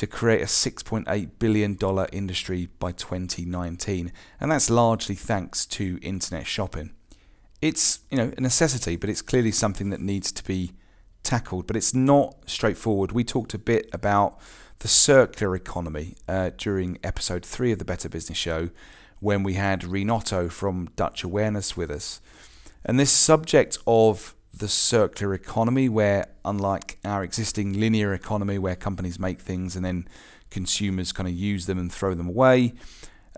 to 0.00 0.06
create 0.06 0.40
a 0.40 0.46
$6.8 0.46 1.30
billion 1.38 1.76
industry 2.10 2.70
by 2.78 2.90
2019. 2.90 4.10
And 4.40 4.50
that's 4.50 4.70
largely 4.70 5.14
thanks 5.14 5.66
to 5.66 5.98
internet 6.00 6.46
shopping. 6.46 6.94
It's, 7.60 8.00
you 8.10 8.16
know, 8.16 8.32
a 8.34 8.40
necessity, 8.40 8.96
but 8.96 9.10
it's 9.10 9.20
clearly 9.20 9.52
something 9.52 9.90
that 9.90 10.00
needs 10.00 10.32
to 10.32 10.42
be 10.42 10.72
tackled. 11.22 11.66
But 11.66 11.76
it's 11.76 11.92
not 11.92 12.34
straightforward. 12.46 13.12
We 13.12 13.24
talked 13.24 13.52
a 13.52 13.58
bit 13.58 13.90
about 13.92 14.40
the 14.78 14.88
circular 14.88 15.54
economy 15.54 16.14
uh, 16.26 16.52
during 16.56 16.98
episode 17.04 17.44
three 17.44 17.70
of 17.70 17.78
the 17.78 17.84
Better 17.84 18.08
Business 18.08 18.38
Show 18.38 18.70
when 19.18 19.42
we 19.42 19.52
had 19.52 19.84
Renato 19.84 20.48
from 20.48 20.88
Dutch 20.96 21.24
Awareness 21.24 21.76
with 21.76 21.90
us. 21.90 22.22
And 22.86 22.98
this 22.98 23.12
subject 23.12 23.76
of 23.86 24.34
the 24.60 24.68
circular 24.68 25.34
economy, 25.34 25.88
where 25.88 26.26
unlike 26.44 26.98
our 27.04 27.24
existing 27.24 27.78
linear 27.78 28.14
economy, 28.14 28.58
where 28.58 28.76
companies 28.76 29.18
make 29.18 29.40
things 29.40 29.74
and 29.74 29.84
then 29.84 30.06
consumers 30.50 31.12
kind 31.12 31.28
of 31.28 31.34
use 31.34 31.66
them 31.66 31.78
and 31.78 31.92
throw 31.92 32.14
them 32.14 32.28
away, 32.28 32.72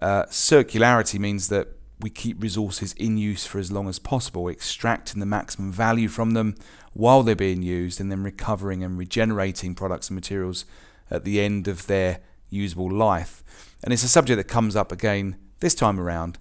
uh, 0.01 0.25
circularity 0.25 1.19
means 1.19 1.49
that 1.49 1.69
we 2.01 2.11
keep 2.11 2.43
resources 2.43 2.93
in 2.95 3.17
use 3.17 3.47
for 3.47 3.59
as 3.59 3.71
long 3.71 3.89
as 3.89 3.99
possible, 3.99 4.49
extracting 4.49 5.21
the 5.21 5.27
maximum 5.27 5.73
value 5.73 6.09
from 6.09 6.33
them 6.33 6.57
while 6.93 7.23
they're 7.23 7.37
being 7.37 7.63
used, 7.63 8.01
and 8.01 8.11
then 8.11 8.23
recovering 8.23 8.83
and 8.83 8.99
regenerating 8.99 9.75
products 9.75 10.11
and 10.11 10.17
materials 10.17 10.65
at 11.11 11.25
the 11.25 11.41
end 11.41 11.69
of 11.69 11.87
their 11.87 12.19
usable 12.51 12.91
life. 12.91 13.43
And 13.83 13.93
it's 13.93 14.03
a 14.03 14.09
subject 14.09 14.37
that 14.37 14.49
comes 14.49 14.77
up 14.77 14.93
again 14.93 15.37
this 15.61 15.75
time 15.75 15.99
around. 15.99 16.39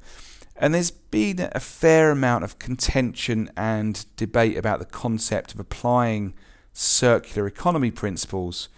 And 0.61 0.75
there's 0.75 0.91
been 0.91 1.49
a 1.53 1.59
fair 1.59 2.11
amount 2.11 2.43
of 2.43 2.59
contention 2.59 3.49
and 3.57 4.05
debate 4.15 4.55
about 4.55 4.77
the 4.77 4.85
concept 4.85 5.55
of 5.55 5.59
applying 5.59 6.35
circular 6.71 7.47
economy 7.47 7.89
principles 7.89 8.69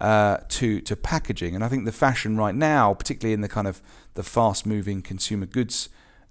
uh, 0.00 0.38
to 0.48 0.80
to 0.80 0.96
packaging. 0.96 1.54
And 1.54 1.62
I 1.62 1.68
think 1.68 1.84
the 1.84 1.92
fashion 1.92 2.36
right 2.36 2.56
now, 2.56 2.92
particularly 2.92 3.34
in 3.34 3.40
the 3.40 3.48
kind 3.48 3.68
of 3.68 3.80
the 4.14 4.24
fast 4.24 4.66
moving 4.66 5.00
consumer 5.00 5.46
goods 5.46 5.88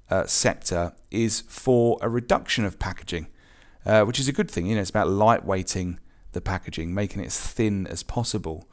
uh, 0.10 0.26
sector, 0.26 0.94
is 1.10 1.42
for 1.48 1.98
a 2.02 2.10
reduction 2.10 2.66
of 2.66 2.78
packaging, 2.78 3.28
uh, 3.86 4.04
which 4.04 4.20
is 4.20 4.28
a 4.28 4.34
good 4.34 4.52
thing. 4.52 4.66
You 4.66 4.76
know, 4.76 4.82
it's 4.82 4.90
about 4.90 5.08
lightweighting 5.08 6.00
the 6.34 6.42
packaging, 6.42 6.94
making 6.94 7.24
it 7.24 7.28
as 7.28 7.40
thin 7.40 7.88
as 7.88 8.04
possible. 8.04 8.68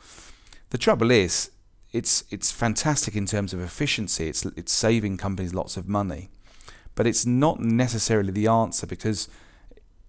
The 0.71 0.79
trouble 0.79 1.13
is, 1.13 1.53
it's 1.95 2.25
it's 2.31 2.51
fantastic 2.51 3.15
in 3.15 3.25
terms 3.25 3.55
of 3.55 3.61
efficiency. 3.61 4.29
It's 4.29 4.45
it's 4.57 4.73
saving 4.73 5.17
companies 5.17 5.55
lots 5.55 5.77
of 5.77 5.89
money, 5.89 6.29
but 6.97 7.07
it's 7.07 7.25
not 7.25 7.61
necessarily 7.61 8.33
the 8.33 8.49
answer 8.49 8.87
because 8.87 9.29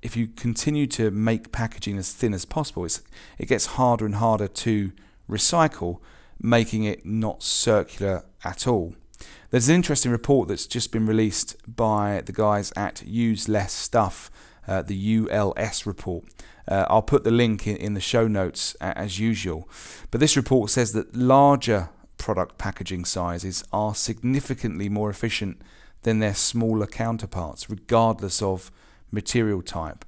if 0.01 0.17
you 0.17 0.27
continue 0.27 0.87
to 0.87 1.11
make 1.11 1.51
packaging 1.51 1.97
as 1.97 2.11
thin 2.11 2.33
as 2.33 2.43
possible, 2.43 2.85
it 3.37 3.47
gets 3.47 3.67
harder 3.77 4.05
and 4.05 4.15
harder 4.15 4.47
to 4.47 4.91
recycle, 5.29 5.99
making 6.41 6.83
it 6.83 7.05
not 7.05 7.43
circular 7.43 8.25
at 8.43 8.67
all. 8.67 8.95
There's 9.51 9.69
an 9.69 9.75
interesting 9.75 10.11
report 10.11 10.47
that's 10.47 10.65
just 10.65 10.91
been 10.91 11.05
released 11.05 11.55
by 11.67 12.21
the 12.25 12.33
guys 12.33 12.73
at 12.75 13.03
Use 13.05 13.47
Less 13.47 13.73
Stuff, 13.73 14.31
uh, 14.67 14.81
the 14.81 15.17
ULS 15.17 15.85
report, 15.85 16.25
uh, 16.67 16.85
I'll 16.89 17.01
put 17.01 17.23
the 17.23 17.31
link 17.31 17.67
in, 17.67 17.77
in 17.77 17.93
the 17.93 18.01
show 18.01 18.27
notes 18.27 18.75
as 18.81 19.19
usual. 19.19 19.69
But 20.11 20.19
this 20.19 20.35
report 20.35 20.69
says 20.69 20.93
that 20.93 21.15
larger 21.15 21.89
product 22.17 22.57
packaging 22.57 23.05
sizes 23.05 23.63
are 23.71 23.93
significantly 23.93 24.89
more 24.89 25.09
efficient 25.09 25.61
than 26.03 26.19
their 26.19 26.33
smaller 26.33 26.87
counterparts, 26.87 27.69
regardless 27.69 28.41
of 28.41 28.71
material 29.11 29.61
type. 29.61 30.05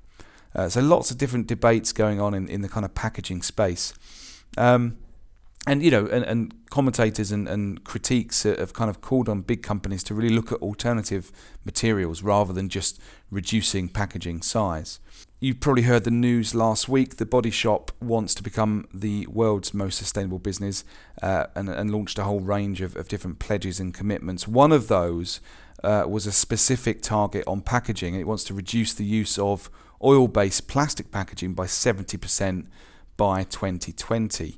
Uh, 0.56 0.70
so 0.70 0.82
lots 0.82 1.12
of 1.12 1.18
different 1.18 1.48
debates 1.48 1.92
going 1.92 2.20
on 2.20 2.34
in, 2.34 2.48
in 2.48 2.62
the 2.62 2.70
kind 2.70 2.86
of 2.86 2.96
packaging 2.96 3.42
space. 3.42 3.94
Um, 4.58 4.98
and 5.68 5.84
you 5.84 5.92
know, 5.92 6.08
and, 6.08 6.24
and 6.24 6.70
commentators 6.70 7.32
and, 7.32 7.48
and, 7.48 7.84
critiques 7.84 8.44
have 8.44 8.74
kind 8.74 8.90
of 8.90 9.02
called 9.02 9.28
on 9.28 9.42
big 9.42 9.62
companies 9.62 10.04
to 10.04 10.14
really 10.14 10.34
look 10.34 10.52
at 10.52 10.60
alternative 10.60 11.32
materials 11.66 12.24
rather 12.24 12.54
than 12.54 12.70
just 12.70 13.00
reducing 13.30 13.90
packaging 13.90 14.42
size. 14.42 15.00
You 15.40 15.54
probably 15.54 15.84
heard 15.84 16.04
the 16.04 16.12
news 16.12 16.56
last 16.56 16.90
week. 16.90 17.18
The 17.18 17.26
Body 17.26 17.52
Shop 17.52 17.92
wants 18.02 18.34
to 18.36 18.44
become 18.44 18.88
the 18.94 19.28
world's 19.28 19.74
most 19.74 19.98
sustainable 19.98 20.40
business 20.40 20.84
uh, 21.22 21.48
and, 21.54 21.70
and, 21.70 21.92
launched 21.92 22.18
a 22.18 22.24
whole 22.24 22.40
range 22.40 22.82
of, 22.82 22.96
of, 22.96 23.08
different 23.08 23.38
pledges 23.38 23.80
and 23.80 23.94
commitments. 23.94 24.48
One 24.48 24.72
of 24.72 24.88
those 24.88 25.40
uh, 25.84 26.06
was 26.08 26.26
a 26.26 26.32
specific 26.32 27.02
target 27.02 27.44
on 27.46 27.62
packaging. 27.62 28.16
It 28.16 28.26
wants 28.26 28.46
to 28.46 28.54
reduce 28.54 28.94
the 28.94 29.06
use 29.06 29.38
of 29.38 29.70
oil 30.04 30.28
based 30.28 30.68
plastic 30.68 31.12
packaging 31.12 31.54
by 31.54 31.66
70% 31.66 32.66
by 33.16 33.44
2020 33.44 34.58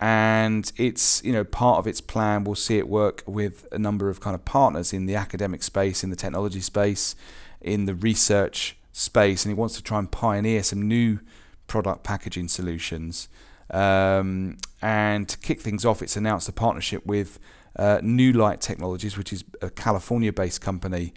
and 0.00 0.70
it's 0.76 1.22
you 1.24 1.32
know 1.32 1.44
part 1.44 1.78
of 1.78 1.86
its 1.86 2.00
plan. 2.00 2.44
We'll 2.44 2.54
see 2.54 2.78
it 2.78 2.88
work 2.88 3.22
with 3.26 3.66
a 3.72 3.78
number 3.78 4.08
of 4.08 4.20
kind 4.20 4.34
of 4.34 4.44
partners 4.44 4.92
in 4.92 5.06
the 5.06 5.16
academic 5.16 5.62
space 5.62 6.04
in 6.04 6.10
the 6.10 6.16
technology 6.16 6.60
space 6.60 7.16
in 7.60 7.86
the 7.86 7.94
research 7.94 8.76
space 8.92 9.44
and 9.44 9.52
it 9.52 9.56
wants 9.56 9.76
to 9.76 9.82
try 9.82 9.98
and 9.98 10.10
pioneer 10.10 10.62
some 10.62 10.86
new 10.86 11.18
product 11.66 12.04
packaging 12.04 12.48
solutions. 12.48 13.28
Um, 13.70 14.56
and 14.80 15.28
to 15.28 15.36
kick 15.38 15.60
things 15.60 15.84
off 15.84 16.00
it's 16.00 16.16
announced 16.16 16.48
a 16.48 16.52
partnership 16.52 17.04
with 17.04 17.38
uh, 17.76 17.98
Newlight 17.98 18.60
Technologies 18.60 19.18
which 19.18 19.30
is 19.32 19.44
a 19.60 19.68
california 19.68 20.32
based 20.32 20.62
company 20.62 21.12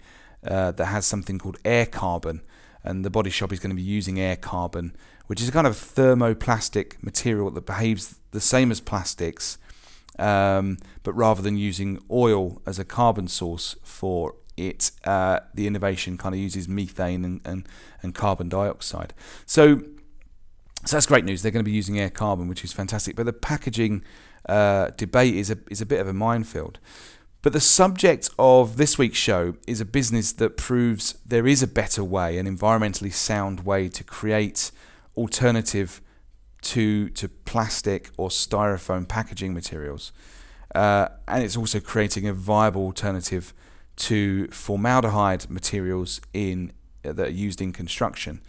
uh, 0.46 0.72
that 0.72 0.86
has 0.86 1.06
something 1.06 1.38
called 1.38 1.58
AirCarbon. 1.62 2.40
And 2.84 3.04
the 3.04 3.10
body 3.10 3.30
shop 3.30 3.52
is 3.52 3.60
going 3.60 3.70
to 3.70 3.76
be 3.76 3.82
using 3.82 4.16
AirCarbon 4.16 4.92
which 5.26 5.40
is 5.40 5.48
a 5.48 5.52
kind 5.52 5.66
of 5.66 5.74
thermoplastic 5.74 7.02
material 7.02 7.50
that 7.50 7.66
behaves 7.66 8.16
the 8.32 8.40
same 8.40 8.70
as 8.70 8.80
plastics, 8.80 9.58
um, 10.18 10.78
but 11.02 11.12
rather 11.14 11.42
than 11.42 11.56
using 11.56 11.98
oil 12.10 12.60
as 12.66 12.78
a 12.78 12.84
carbon 12.84 13.28
source 13.28 13.76
for 13.82 14.34
it, 14.56 14.90
uh, 15.04 15.40
the 15.54 15.66
innovation 15.66 16.18
kind 16.18 16.34
of 16.34 16.40
uses 16.40 16.68
methane 16.68 17.24
and, 17.24 17.40
and, 17.44 17.66
and 18.02 18.14
carbon 18.14 18.48
dioxide. 18.48 19.14
So, 19.46 19.82
so 20.84 20.96
that's 20.96 21.06
great 21.06 21.24
news. 21.24 21.42
They're 21.42 21.52
going 21.52 21.64
to 21.64 21.70
be 21.70 21.76
using 21.76 21.94
AirCarbon, 21.94 22.48
which 22.48 22.64
is 22.64 22.72
fantastic. 22.72 23.16
But 23.16 23.26
the 23.26 23.32
packaging 23.32 24.04
uh, 24.48 24.90
debate 24.96 25.34
is 25.34 25.50
a 25.50 25.58
is 25.70 25.80
a 25.80 25.86
bit 25.86 26.00
of 26.00 26.08
a 26.08 26.12
minefield. 26.12 26.78
But 27.42 27.52
the 27.52 27.60
subject 27.60 28.30
of 28.38 28.76
this 28.76 28.98
week's 28.98 29.18
show 29.18 29.54
is 29.66 29.80
a 29.80 29.84
business 29.84 30.32
that 30.34 30.56
proves 30.56 31.14
there 31.26 31.46
is 31.46 31.62
a 31.62 31.66
better 31.66 32.04
way, 32.04 32.38
an 32.38 32.46
environmentally 32.46 33.12
sound 33.12 33.60
way 33.60 33.88
to 33.88 34.04
create 34.04 34.70
alternative 35.16 36.00
to 36.62 37.08
to 37.10 37.28
plastic 37.28 38.10
or 38.16 38.28
styrofoam 38.28 39.06
packaging 39.06 39.52
materials, 39.54 40.12
uh, 40.74 41.08
and 41.26 41.42
it's 41.44 41.56
also 41.56 41.80
creating 41.80 42.26
a 42.26 42.32
viable 42.32 42.82
alternative 42.82 43.52
to 43.96 44.48
formaldehyde 44.48 45.50
materials 45.50 46.20
in 46.32 46.72
uh, 47.04 47.12
that 47.12 47.26
are 47.26 47.30
used 47.30 47.60
in 47.60 47.72
construction. 47.72 48.40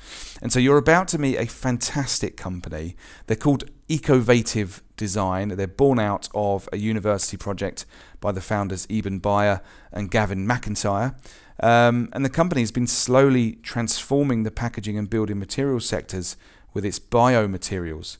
And 0.41 0.51
so 0.53 0.59
you're 0.59 0.77
about 0.77 1.07
to 1.09 1.17
meet 1.17 1.37
a 1.37 1.47
fantastic 1.47 2.37
company. 2.37 2.95
They're 3.25 3.35
called 3.35 3.63
Ecovative 3.89 4.83
Design. 4.95 5.49
They're 5.49 5.67
born 5.67 5.99
out 5.99 6.29
of 6.33 6.69
a 6.71 6.77
university 6.77 7.35
project 7.35 7.85
by 8.19 8.31
the 8.31 8.41
founders 8.41 8.87
Eben 8.89 9.19
Bayer 9.19 9.61
and 9.91 10.11
Gavin 10.11 10.47
McIntyre. 10.47 11.15
Um, 11.59 12.09
and 12.13 12.25
the 12.25 12.29
company 12.29 12.61
has 12.61 12.71
been 12.71 12.87
slowly 12.87 13.53
transforming 13.63 14.43
the 14.43 14.51
packaging 14.51 14.97
and 14.97 15.09
building 15.09 15.39
materials 15.39 15.85
sectors 15.85 16.35
with 16.73 16.85
its 16.85 16.99
biomaterials 16.99 18.17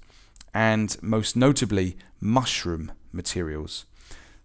and 0.53 0.95
most 1.01 1.35
notably 1.35 1.97
mushroom 2.19 2.91
materials. 3.11 3.85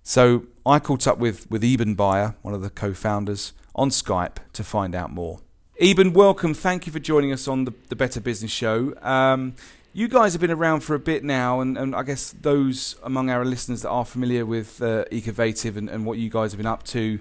So 0.03 0.47
I 0.65 0.79
caught 0.79 1.07
up 1.07 1.19
with, 1.19 1.51
with 1.51 1.63
Eben 1.63 1.95
Bayer, 1.95 2.35
one 2.43 2.55
of 2.55 2.63
the 2.63 2.71
co 2.71 2.95
founders, 2.95 3.53
on 3.75 3.91
Skype 3.91 4.39
to 4.55 4.65
find 4.65 4.95
out 4.95 5.13
more. 5.13 5.41
Eben, 5.79 6.13
welcome. 6.13 6.55
Thank 6.55 6.87
you 6.87 6.93
for 6.93 6.99
joining 6.99 7.33
us 7.33 7.47
on 7.47 7.65
the, 7.65 7.75
the 7.89 7.95
Better 7.95 8.21
Business 8.21 8.51
Show. 8.51 8.95
Um, 9.01 9.55
you 9.93 10.09
guys 10.09 10.33
have 10.33 10.41
been 10.41 10.51
around 10.51 10.81
for 10.81 10.95
a 10.95 10.99
bit 10.99 11.25
now, 11.25 11.61
and, 11.61 11.79
and, 11.79 11.95
I 11.95 12.03
guess 12.03 12.33
those 12.33 12.97
among 13.03 13.31
our 13.31 13.45
listeners 13.45 13.83
that 13.83 13.89
are 13.89 14.05
familiar 14.05 14.45
with 14.45 14.83
uh, 14.83 15.05
Ecovative 15.13 15.77
and, 15.77 15.89
and 15.89 16.05
what 16.05 16.19
you 16.19 16.31
guys 16.31 16.53
have 16.53 16.59
been 16.59 16.67
up 16.67 16.83
to 16.85 17.21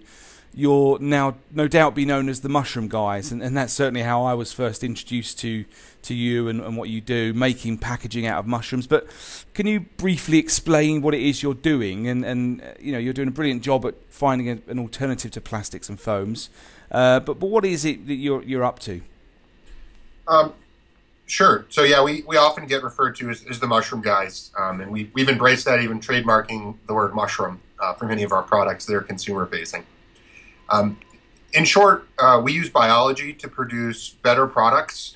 you'll 0.57 0.97
now 0.97 1.35
no 1.51 1.67
doubt 1.67 1.93
be 1.93 2.03
known 2.03 2.27
as 2.29 2.41
the 2.41 2.49
Mushroom 2.49 2.87
Guys, 2.87 3.31
and, 3.31 3.43
and 3.43 3.55
that's 3.55 3.71
certainly 3.71 4.01
how 4.01 4.23
I 4.23 4.33
was 4.33 4.51
first 4.51 4.83
introduced 4.83 5.37
to 5.39 5.65
to 6.01 6.15
you 6.15 6.47
and, 6.47 6.61
and, 6.61 6.75
what 6.75 6.89
you 6.89 6.99
do, 6.99 7.31
making 7.33 7.77
packaging 7.77 8.25
out 8.25 8.39
of 8.39 8.47
mushrooms. 8.47 8.87
But 8.87 9.07
can 9.53 9.67
you 9.67 9.81
briefly 9.81 10.39
explain 10.39 11.01
what 11.03 11.13
it 11.13 11.21
is 11.21 11.43
you're 11.43 11.53
doing? 11.53 12.07
And, 12.07 12.25
and 12.25 12.61
uh, 12.61 12.65
you 12.79 12.91
know, 12.91 12.97
you're 12.97 13.13
doing 13.13 13.27
a 13.27 13.31
brilliant 13.31 13.61
job 13.61 13.85
at 13.85 13.95
finding 14.09 14.49
a, 14.49 14.57
an 14.67 14.79
alternative 14.79 15.31
to 15.31 15.41
plastics 15.41 15.89
and 15.89 15.99
foams. 15.99 16.49
Uh, 16.91 17.19
but 17.19 17.39
but 17.39 17.47
what 17.47 17.63
is 17.63 17.85
it 17.85 18.07
that 18.07 18.15
you're 18.15 18.41
you're 18.41 18.65
up 18.65 18.79
to? 18.79 19.01
Um, 20.27 20.53
Sure. 21.29 21.65
So 21.67 21.83
yeah, 21.83 22.01
we, 22.01 22.23
we 22.25 22.37
often 22.37 22.67
get 22.67 22.83
referred 22.83 23.17
to 23.17 23.29
as, 23.29 23.43
as 23.49 23.59
the 23.59 23.67
mushroom 23.67 24.01
guys, 24.01 24.49
um, 24.57 24.79
and 24.79 24.89
we 24.89 25.11
we've 25.13 25.27
embraced 25.27 25.65
that, 25.65 25.81
even 25.81 25.99
trademarking 25.99 26.77
the 26.87 26.93
word 26.93 27.13
mushroom 27.13 27.59
uh, 27.81 27.93
for 27.95 28.05
many 28.05 28.23
of 28.23 28.31
our 28.31 28.43
products 28.43 28.85
that 28.85 28.95
are 28.95 29.01
consumer 29.01 29.45
facing. 29.45 29.85
Um, 30.69 30.99
in 31.53 31.65
short, 31.65 32.07
uh, 32.19 32.41
we 32.43 32.53
use 32.53 32.69
biology 32.69 33.33
to 33.33 33.47
produce 33.47 34.09
better 34.09 34.47
products 34.47 35.15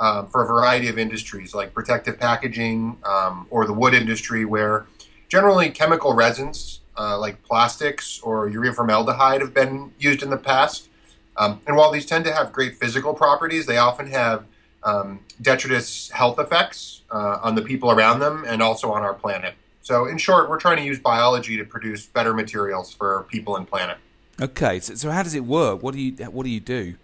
um, 0.00 0.26
for 0.28 0.42
a 0.42 0.46
variety 0.46 0.88
of 0.88 0.98
industries, 0.98 1.54
like 1.54 1.74
protective 1.74 2.18
packaging 2.18 2.98
um, 3.04 3.46
or 3.50 3.66
the 3.66 3.72
wood 3.72 3.94
industry, 3.94 4.44
where 4.44 4.86
generally 5.28 5.70
chemical 5.70 6.14
resins 6.14 6.80
uh, 6.96 7.18
like 7.18 7.42
plastics 7.42 8.20
or 8.20 8.48
urea 8.48 8.72
formaldehyde 8.72 9.40
have 9.40 9.54
been 9.54 9.92
used 9.98 10.22
in 10.22 10.30
the 10.30 10.36
past. 10.36 10.88
Um, 11.36 11.60
and 11.66 11.76
while 11.76 11.92
these 11.92 12.04
tend 12.04 12.24
to 12.24 12.32
have 12.32 12.52
great 12.52 12.76
physical 12.76 13.14
properties, 13.14 13.66
they 13.66 13.76
often 13.76 14.08
have 14.08 14.46
um, 14.82 15.20
detritus 15.40 16.10
health 16.10 16.38
effects 16.38 17.02
uh, 17.10 17.38
on 17.42 17.54
the 17.54 17.62
people 17.62 17.90
around 17.90 18.18
them 18.18 18.44
and 18.46 18.60
also 18.60 18.90
on 18.90 19.02
our 19.02 19.14
planet. 19.14 19.54
So, 19.82 20.06
in 20.06 20.18
short, 20.18 20.50
we're 20.50 20.60
trying 20.60 20.76
to 20.78 20.82
use 20.82 20.98
biology 20.98 21.56
to 21.56 21.64
produce 21.64 22.06
better 22.06 22.34
materials 22.34 22.92
for 22.92 23.26
people 23.30 23.56
and 23.56 23.66
planet. 23.66 23.98
Okay, 24.40 24.78
so, 24.78 24.94
so 24.94 25.10
how 25.10 25.22
does 25.22 25.34
it 25.34 25.44
work? 25.44 25.82
What 25.82 25.94
do 25.94 26.00
you 26.00 26.12
what 26.26 26.44
do 26.44 26.50
you 26.50 26.60
do? 26.60 26.94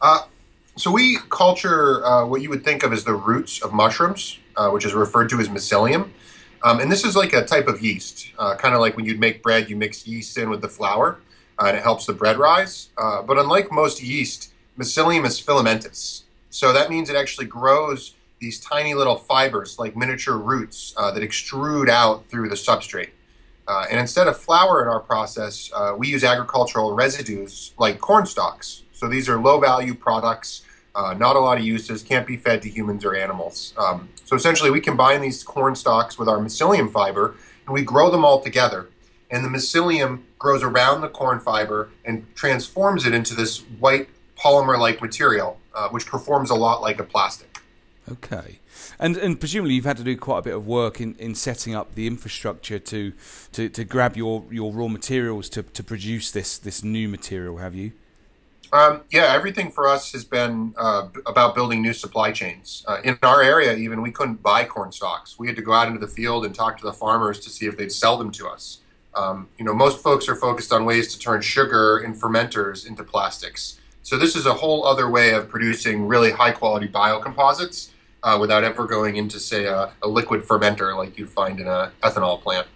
Uh, 0.00 0.22
so 0.76 0.92
we 0.92 1.18
culture 1.30 2.04
uh, 2.06 2.24
what 2.24 2.42
you 2.42 2.48
would 2.50 2.64
think 2.64 2.84
of 2.84 2.92
as 2.92 3.02
the 3.02 3.14
roots 3.14 3.60
of 3.62 3.72
mushrooms, 3.72 4.38
uh, 4.56 4.70
which 4.70 4.84
is 4.84 4.94
referred 4.94 5.28
to 5.30 5.40
as 5.40 5.48
mycelium. 5.48 6.10
Um, 6.62 6.80
and 6.80 6.90
this 6.90 7.04
is 7.04 7.16
like 7.16 7.32
a 7.32 7.44
type 7.44 7.66
of 7.66 7.80
yeast, 7.80 8.32
uh, 8.38 8.54
kind 8.54 8.74
of 8.74 8.80
like 8.80 8.96
when 8.96 9.04
you'd 9.04 9.20
make 9.20 9.42
bread, 9.42 9.68
you 9.68 9.76
mix 9.76 10.06
yeast 10.06 10.36
in 10.38 10.50
with 10.50 10.60
the 10.60 10.68
flour, 10.68 11.18
uh, 11.58 11.66
and 11.66 11.76
it 11.76 11.82
helps 11.82 12.06
the 12.06 12.12
bread 12.12 12.36
rise. 12.36 12.90
Uh, 12.96 13.22
but 13.22 13.38
unlike 13.38 13.72
most 13.72 14.02
yeast, 14.02 14.52
mycelium 14.78 15.26
is 15.26 15.40
filamentous. 15.40 16.24
So 16.50 16.72
that 16.72 16.90
means 16.90 17.10
it 17.10 17.16
actually 17.16 17.46
grows 17.46 18.14
these 18.40 18.60
tiny 18.60 18.94
little 18.94 19.16
fibers, 19.16 19.78
like 19.78 19.96
miniature 19.96 20.36
roots, 20.36 20.94
that 20.96 21.16
extrude 21.16 21.88
out 21.88 22.26
through 22.26 22.48
the 22.48 22.54
substrate. 22.54 23.10
And 23.68 24.00
instead 24.00 24.28
of 24.28 24.36
flour 24.36 24.82
in 24.82 24.88
our 24.88 25.00
process, 25.00 25.70
we 25.96 26.08
use 26.08 26.24
agricultural 26.24 26.94
residues 26.94 27.74
like 27.78 28.00
corn 28.00 28.26
stalks. 28.26 28.82
So 28.92 29.08
these 29.08 29.28
are 29.28 29.40
low 29.40 29.60
value 29.60 29.94
products 29.94 30.62
uh, 30.98 31.14
not 31.14 31.36
a 31.36 31.38
lot 31.38 31.58
of 31.58 31.64
uses, 31.64 32.02
can't 32.02 32.26
be 32.26 32.36
fed 32.36 32.60
to 32.60 32.68
humans 32.68 33.04
or 33.04 33.14
animals. 33.14 33.72
Um, 33.78 34.08
so 34.24 34.34
essentially, 34.34 34.70
we 34.70 34.80
combine 34.80 35.20
these 35.20 35.44
corn 35.44 35.76
stalks 35.76 36.18
with 36.18 36.28
our 36.28 36.38
mycelium 36.38 36.90
fiber 36.90 37.36
and 37.66 37.72
we 37.72 37.82
grow 37.82 38.10
them 38.10 38.24
all 38.24 38.40
together. 38.40 38.88
And 39.30 39.44
the 39.44 39.48
mycelium 39.48 40.22
grows 40.40 40.64
around 40.64 41.02
the 41.02 41.08
corn 41.08 41.38
fiber 41.38 41.90
and 42.04 42.26
transforms 42.34 43.06
it 43.06 43.14
into 43.14 43.36
this 43.36 43.60
white 43.78 44.08
polymer 44.36 44.76
like 44.76 45.00
material, 45.00 45.60
uh, 45.72 45.88
which 45.90 46.04
performs 46.06 46.50
a 46.50 46.56
lot 46.56 46.82
like 46.82 46.98
a 46.98 47.04
plastic. 47.04 47.60
Okay. 48.10 48.58
And, 49.00 49.16
and 49.16 49.38
presumably 49.38 49.74
you've 49.74 49.84
had 49.84 49.96
to 49.98 50.04
do 50.04 50.16
quite 50.16 50.38
a 50.38 50.42
bit 50.42 50.54
of 50.54 50.66
work 50.66 51.00
in, 51.00 51.14
in 51.16 51.34
setting 51.34 51.74
up 51.74 51.94
the 51.94 52.06
infrastructure 52.06 52.78
to, 52.78 53.12
to, 53.52 53.68
to 53.68 53.84
grab 53.84 54.16
your, 54.16 54.44
your 54.50 54.72
raw 54.72 54.88
materials 54.88 55.48
to, 55.50 55.62
to 55.62 55.84
produce 55.84 56.30
this, 56.30 56.58
this 56.58 56.82
new 56.82 57.08
material, 57.08 57.58
have 57.58 57.74
you? 57.74 57.92
Um, 58.72 59.00
yeah, 59.10 59.32
everything 59.32 59.70
for 59.70 59.88
us 59.88 60.12
has 60.12 60.24
been 60.24 60.74
uh, 60.76 61.08
about 61.26 61.54
building 61.54 61.80
new 61.80 61.94
supply 61.94 62.32
chains. 62.32 62.84
Uh, 62.86 62.98
in 63.02 63.18
our 63.22 63.42
area, 63.42 63.74
even 63.74 64.02
we 64.02 64.10
couldn't 64.10 64.42
buy 64.42 64.64
corn 64.64 64.92
stalks. 64.92 65.38
We 65.38 65.46
had 65.46 65.56
to 65.56 65.62
go 65.62 65.72
out 65.72 65.88
into 65.88 66.00
the 66.00 66.08
field 66.08 66.44
and 66.44 66.54
talk 66.54 66.76
to 66.78 66.84
the 66.84 66.92
farmers 66.92 67.40
to 67.40 67.50
see 67.50 67.66
if 67.66 67.78
they'd 67.78 67.92
sell 67.92 68.18
them 68.18 68.30
to 68.32 68.48
us. 68.48 68.78
Um, 69.14 69.48
you 69.58 69.64
know, 69.64 69.72
most 69.72 70.02
folks 70.02 70.28
are 70.28 70.36
focused 70.36 70.72
on 70.72 70.84
ways 70.84 71.12
to 71.14 71.18
turn 71.18 71.40
sugar 71.40 71.98
and 71.98 72.14
fermenters 72.14 72.86
into 72.86 73.02
plastics. 73.04 73.80
So 74.02 74.18
this 74.18 74.36
is 74.36 74.46
a 74.46 74.54
whole 74.54 74.86
other 74.86 75.08
way 75.08 75.32
of 75.32 75.48
producing 75.48 76.06
really 76.06 76.30
high 76.30 76.52
quality 76.52 76.88
biocomposites 76.88 77.90
uh, 78.22 78.38
without 78.40 78.64
ever 78.64 78.86
going 78.86 79.16
into, 79.16 79.38
say, 79.38 79.64
a, 79.64 79.92
a 80.02 80.08
liquid 80.08 80.42
fermenter 80.42 80.96
like 80.96 81.18
you'd 81.18 81.30
find 81.30 81.60
in 81.60 81.66
an 81.66 81.90
ethanol 82.02 82.40
plant. 82.40 82.66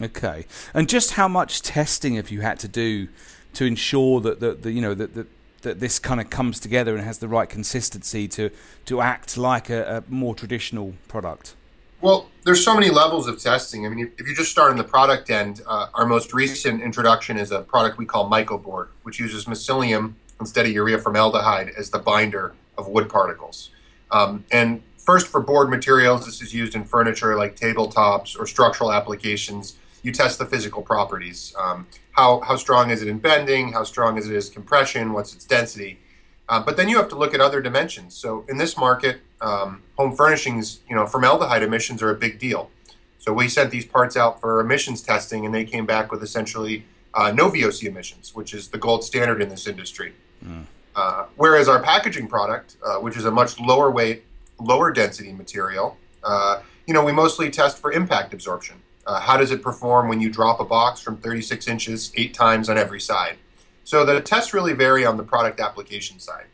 Okay, 0.00 0.46
and 0.74 0.88
just 0.88 1.12
how 1.12 1.28
much 1.28 1.62
testing 1.62 2.16
have 2.16 2.30
you 2.30 2.42
had 2.42 2.58
to 2.60 2.68
do 2.68 3.08
to 3.54 3.64
ensure 3.64 4.20
that 4.20 4.40
the, 4.40 4.52
the 4.52 4.70
you 4.72 4.80
know 4.82 4.94
that, 4.94 5.14
that 5.14 5.26
that 5.62 5.80
this 5.80 5.98
kind 5.98 6.20
of 6.20 6.28
comes 6.28 6.60
together 6.60 6.94
and 6.94 7.04
has 7.04 7.18
the 7.18 7.28
right 7.28 7.48
consistency 7.48 8.28
to 8.28 8.50
to 8.84 9.00
act 9.00 9.36
like 9.38 9.70
a, 9.70 10.04
a 10.08 10.12
more 10.12 10.34
traditional 10.34 10.94
product? 11.08 11.56
Well, 12.02 12.28
there's 12.44 12.62
so 12.62 12.74
many 12.74 12.90
levels 12.90 13.26
of 13.26 13.40
testing. 13.40 13.86
I 13.86 13.88
mean, 13.88 14.12
if 14.18 14.28
you 14.28 14.34
just 14.34 14.50
start 14.50 14.70
on 14.70 14.76
the 14.76 14.84
product 14.84 15.30
end, 15.30 15.62
uh, 15.66 15.88
our 15.94 16.04
most 16.04 16.34
recent 16.34 16.82
introduction 16.82 17.38
is 17.38 17.52
a 17.52 17.62
product 17.62 17.96
we 17.96 18.04
call 18.04 18.30
MycoBoard, 18.30 18.88
which 19.02 19.18
uses 19.18 19.46
mycelium 19.46 20.12
instead 20.38 20.66
of 20.66 20.72
urea 20.72 20.98
formaldehyde 20.98 21.70
as 21.78 21.88
the 21.88 21.98
binder 21.98 22.54
of 22.76 22.86
wood 22.88 23.08
particles. 23.08 23.70
Um, 24.10 24.44
and 24.52 24.82
first, 25.06 25.28
for 25.28 25.40
board 25.40 25.70
materials, 25.70 26.26
this 26.26 26.42
is 26.42 26.52
used 26.52 26.74
in 26.74 26.84
furniture 26.84 27.36
like 27.36 27.56
tabletops 27.56 28.38
or 28.38 28.46
structural 28.46 28.92
applications. 28.92 29.76
You 30.02 30.12
test 30.12 30.38
the 30.38 30.44
physical 30.44 30.82
properties. 30.82 31.54
Um, 31.58 31.86
how, 32.12 32.40
how 32.40 32.56
strong 32.56 32.90
is 32.90 33.02
it 33.02 33.08
in 33.08 33.18
bending? 33.18 33.72
How 33.72 33.84
strong 33.84 34.18
is 34.18 34.28
it 34.28 34.34
as 34.34 34.50
compression? 34.50 35.12
What's 35.12 35.34
its 35.34 35.44
density? 35.44 36.00
Uh, 36.48 36.60
but 36.60 36.76
then 36.76 36.88
you 36.88 36.96
have 36.96 37.08
to 37.08 37.16
look 37.16 37.34
at 37.34 37.40
other 37.40 37.60
dimensions. 37.60 38.14
So 38.14 38.44
in 38.48 38.56
this 38.58 38.76
market, 38.76 39.20
um, 39.40 39.82
home 39.96 40.14
furnishings, 40.14 40.80
you 40.88 40.94
know, 40.94 41.06
formaldehyde 41.06 41.62
emissions 41.62 42.02
are 42.02 42.10
a 42.10 42.14
big 42.14 42.38
deal. 42.38 42.70
So 43.18 43.32
we 43.32 43.48
sent 43.48 43.70
these 43.70 43.86
parts 43.86 44.16
out 44.16 44.40
for 44.40 44.60
emissions 44.60 45.02
testing, 45.02 45.44
and 45.44 45.54
they 45.54 45.64
came 45.64 45.86
back 45.86 46.12
with 46.12 46.22
essentially 46.22 46.84
uh, 47.14 47.32
no 47.32 47.50
VOC 47.50 47.84
emissions, 47.84 48.34
which 48.34 48.54
is 48.54 48.68
the 48.68 48.78
gold 48.78 49.02
standard 49.02 49.42
in 49.42 49.48
this 49.48 49.66
industry. 49.66 50.14
Mm. 50.44 50.66
Uh, 50.94 51.26
whereas 51.34 51.68
our 51.68 51.82
packaging 51.82 52.28
product, 52.28 52.76
uh, 52.84 52.96
which 52.96 53.16
is 53.16 53.24
a 53.24 53.30
much 53.30 53.58
lower 53.58 53.90
weight, 53.90 54.24
lower 54.58 54.92
density 54.92 55.32
material, 55.32 55.96
uh, 56.24 56.60
you 56.86 56.94
know, 56.94 57.04
we 57.04 57.12
mostly 57.12 57.50
test 57.50 57.78
for 57.78 57.92
impact 57.92 58.32
absorption. 58.32 58.76
Uh, 59.06 59.20
how 59.20 59.36
does 59.36 59.52
it 59.52 59.62
perform 59.62 60.08
when 60.08 60.20
you 60.20 60.30
drop 60.30 60.58
a 60.60 60.64
box 60.64 61.00
from 61.00 61.16
36 61.16 61.68
inches 61.68 62.12
eight 62.16 62.34
times 62.34 62.68
on 62.68 62.76
every 62.76 63.00
side? 63.00 63.36
So 63.84 64.04
the 64.04 64.20
tests 64.20 64.52
really 64.52 64.72
vary 64.72 65.06
on 65.06 65.16
the 65.16 65.22
product 65.22 65.60
application 65.60 66.18
side. 66.18 66.46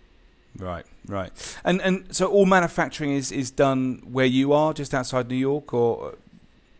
Right, 0.59 0.85
right. 1.07 1.33
And 1.65 1.81
and 1.81 2.15
so 2.15 2.27
all 2.27 2.45
manufacturing 2.45 3.12
is, 3.12 3.33
is 3.33 3.51
done 3.51 4.03
where 4.05 4.27
you 4.27 4.53
are, 4.53 4.75
just 4.75 4.93
outside 4.93 5.29
New 5.29 5.37
York, 5.37 5.73
or 5.73 6.17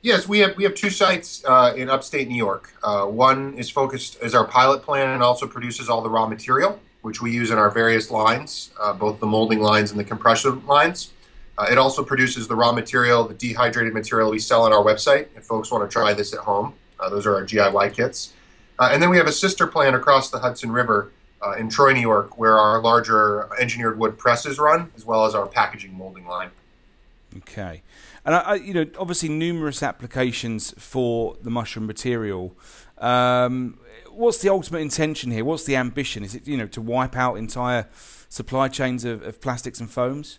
Yes, 0.03 0.27
we 0.27 0.41
have 0.41 0.57
we 0.57 0.65
have 0.65 0.75
two 0.75 0.91
sites 0.91 1.45
uh, 1.45 1.73
in 1.77 1.89
upstate 1.89 2.29
New 2.29 2.37
York. 2.37 2.75
Uh, 2.83 3.07
one 3.07 3.55
is 3.55 3.71
focused 3.71 4.21
as 4.21 4.35
our 4.35 4.45
pilot 4.45 4.83
plant 4.83 5.11
and 5.11 5.23
also 5.23 5.47
produces 5.47 5.89
all 5.89 6.03
the 6.03 6.11
raw 6.11 6.27
material, 6.27 6.81
which 7.03 7.21
we 7.21 7.31
use 7.31 7.51
in 7.51 7.59
our 7.59 7.71
various 7.71 8.11
lines, 8.11 8.71
uh, 8.81 8.93
both 8.93 9.21
the 9.21 9.27
molding 9.27 9.61
lines 9.61 9.91
and 9.91 10.01
the 10.01 10.05
compression 10.05 10.65
lines. 10.67 11.13
Uh, 11.59 11.67
it 11.71 11.77
also 11.77 12.03
produces 12.03 12.49
the 12.49 12.57
raw 12.57 12.73
material, 12.73 13.25
the 13.25 13.35
dehydrated 13.35 13.93
material 13.93 14.31
we 14.31 14.39
sell 14.39 14.63
on 14.63 14.73
our 14.73 14.83
website. 14.83 15.27
If 15.37 15.45
folks 15.45 15.71
want 15.71 15.89
to 15.89 15.93
try 15.93 16.15
this 16.15 16.33
at 16.33 16.41
home, 16.41 16.75
uh, 16.99 17.11
those 17.11 17.27
are 17.27 17.35
our 17.35 17.45
GIY 17.45 17.93
kits. 17.93 18.33
Uh, 18.79 18.91
and 18.93 19.03
then 19.03 19.11
we 19.11 19.17
have 19.17 19.27
a 19.27 19.33
sister 19.33 19.67
plant 19.67 19.95
across 19.95 20.31
the 20.31 20.39
Hudson 20.39 20.73
River 20.73 21.13
uh, 21.43 21.53
in 21.53 21.69
Troy, 21.69 21.93
New 21.93 22.01
York, 22.01 22.39
where 22.39 22.59
our 22.59 22.81
larger 22.81 23.53
engineered 23.61 23.99
wood 23.99 24.17
presses 24.17 24.59
run, 24.59 24.91
as 24.97 25.05
well 25.05 25.27
as 25.27 25.35
our 25.35 25.47
packaging 25.47 25.95
molding 25.95 26.27
line. 26.27 26.51
Okay, 27.37 27.83
and 28.25 28.35
I, 28.35 28.39
I, 28.39 28.55
you 28.55 28.75
know, 28.75 28.87
obviously 28.99 29.29
numerous 29.29 29.83
applications 29.83 30.73
for 30.79 31.37
the 31.43 31.51
mushroom 31.51 31.87
material. 31.87 32.57
Um, 32.99 33.79
what's 34.11 34.39
the 34.39 34.49
ultimate 34.49 34.81
intention 34.81 35.31
here? 35.31 35.45
What's 35.45 35.65
the 35.65 35.77
ambition? 35.77 36.25
Is 36.25 36.35
it 36.35 36.47
you 36.47 36.57
know 36.57 36.67
to 36.69 36.81
wipe 36.81 37.17
out 37.17 37.35
entire 37.35 37.89
supply 38.29 38.69
chains 38.69 39.05
of, 39.05 39.23
of 39.23 39.41
plastics 39.41 39.81
and 39.81 39.91
foams? 39.91 40.39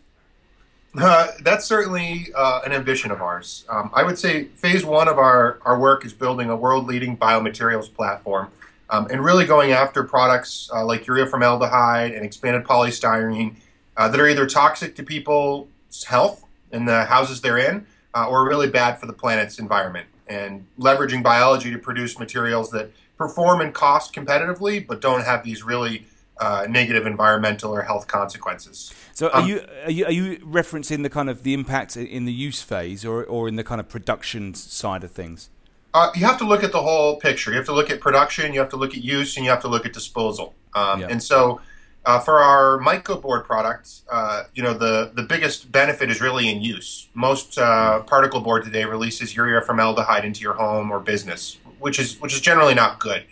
Uh, 0.95 1.27
that's 1.41 1.65
certainly 1.65 2.27
uh, 2.35 2.61
an 2.65 2.71
ambition 2.71 3.09
of 3.11 3.21
ours. 3.21 3.65
Um, 3.67 3.89
I 3.93 4.03
would 4.03 4.17
say 4.19 4.45
phase 4.45 4.85
one 4.85 5.07
of 5.07 5.17
our, 5.17 5.59
our 5.63 5.79
work 5.79 6.05
is 6.05 6.13
building 6.13 6.49
a 6.49 6.55
world 6.55 6.85
leading 6.85 7.17
biomaterials 7.17 7.91
platform 7.91 8.49
um, 8.91 9.07
and 9.09 9.23
really 9.25 9.45
going 9.45 9.71
after 9.71 10.03
products 10.03 10.69
uh, 10.71 10.85
like 10.85 11.07
urea 11.07 11.25
formaldehyde 11.25 12.11
and 12.11 12.23
expanded 12.23 12.63
polystyrene 12.63 13.55
uh, 13.97 14.07
that 14.07 14.19
are 14.19 14.27
either 14.27 14.45
toxic 14.45 14.95
to 14.95 15.03
people's 15.03 16.03
health 16.07 16.42
and 16.73 16.87
the 16.87 17.05
houses 17.05 17.39
they're 17.39 17.57
in 17.57 17.85
uh, 18.13 18.27
or 18.27 18.47
really 18.47 18.69
bad 18.69 18.99
for 18.99 19.05
the 19.05 19.13
planet's 19.13 19.59
environment. 19.59 20.07
And 20.27 20.65
leveraging 20.79 21.23
biology 21.23 21.71
to 21.71 21.77
produce 21.77 22.19
materials 22.19 22.71
that 22.71 22.91
perform 23.17 23.61
and 23.61 23.73
cost 23.73 24.13
competitively 24.13 24.85
but 24.85 24.99
don't 25.01 25.23
have 25.23 25.43
these 25.43 25.63
really 25.63 26.05
uh, 26.39 26.65
negative 26.67 27.05
environmental 27.05 27.71
or 27.71 27.83
health 27.83 28.07
consequences. 28.07 28.93
So, 29.13 29.29
are, 29.29 29.41
um, 29.41 29.47
you, 29.47 29.61
are 29.83 29.91
you 29.91 30.05
are 30.05 30.11
you 30.11 30.37
referencing 30.39 31.03
the 31.03 31.09
kind 31.09 31.29
of 31.29 31.43
the 31.43 31.53
impact 31.53 31.95
in 31.95 32.25
the 32.25 32.33
use 32.33 32.61
phase, 32.61 33.05
or 33.05 33.23
or 33.23 33.47
in 33.47 33.55
the 33.55 33.63
kind 33.63 33.79
of 33.79 33.87
production 33.87 34.53
side 34.55 35.03
of 35.03 35.11
things? 35.11 35.49
Uh, 35.93 36.09
you 36.15 36.25
have 36.25 36.39
to 36.39 36.45
look 36.45 36.63
at 36.63 36.71
the 36.71 36.81
whole 36.81 37.17
picture. 37.17 37.51
You 37.51 37.57
have 37.57 37.67
to 37.67 37.73
look 37.73 37.91
at 37.91 38.01
production, 38.01 38.51
you 38.51 38.59
have 38.59 38.69
to 38.69 38.77
look 38.77 38.97
at 38.97 39.03
use, 39.03 39.37
and 39.37 39.45
you 39.45 39.51
have 39.51 39.61
to 39.61 39.67
look 39.67 39.85
at 39.85 39.93
disposal. 39.93 40.55
Um, 40.73 41.01
yeah. 41.01 41.07
And 41.09 41.21
so, 41.21 41.61
uh, 42.05 42.19
for 42.19 42.39
our 42.39 42.79
MycoBoard 42.79 43.45
products, 43.45 44.03
uh, 44.11 44.43
you 44.53 44.63
know 44.63 44.73
the 44.73 45.11
the 45.13 45.23
biggest 45.23 45.71
benefit 45.71 46.09
is 46.09 46.21
really 46.21 46.49
in 46.49 46.61
use. 46.61 47.07
Most 47.13 47.57
uh, 47.57 48.01
particle 48.01 48.41
board 48.41 48.63
today 48.63 48.85
releases 48.85 49.35
urea 49.35 49.61
formaldehyde 49.61 50.25
into 50.25 50.41
your 50.41 50.53
home 50.53 50.91
or 50.91 50.99
business, 50.99 51.57
which 51.79 51.99
is 51.99 52.19
which 52.19 52.33
is 52.33 52.41
generally 52.41 52.73
not 52.73 52.99
good. 52.99 53.23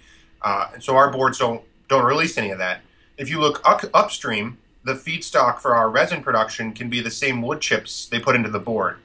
Uh, 0.42 0.70
and 0.74 0.84
so 0.84 0.96
our 0.96 1.12
boards 1.12 1.38
don't 1.38 1.62
don't 1.88 2.06
release 2.06 2.38
any 2.38 2.52
of 2.52 2.58
that 2.58 2.82
if 3.22 3.30
you 3.30 3.40
look 3.40 3.62
up, 3.64 3.84
upstream, 3.94 4.58
the 4.84 4.94
feedstock 4.94 5.60
for 5.60 5.76
our 5.76 5.92
resin 5.92 6.24
production 6.24 6.74
can 6.74 6.90
be 6.90 7.02
the 7.02 7.12
same 7.12 7.44
wood 7.44 7.62
chips 7.62 8.08
they 8.08 8.20
put 8.20 8.36
into 8.36 8.50
the 8.50 8.60
board. 8.60 8.98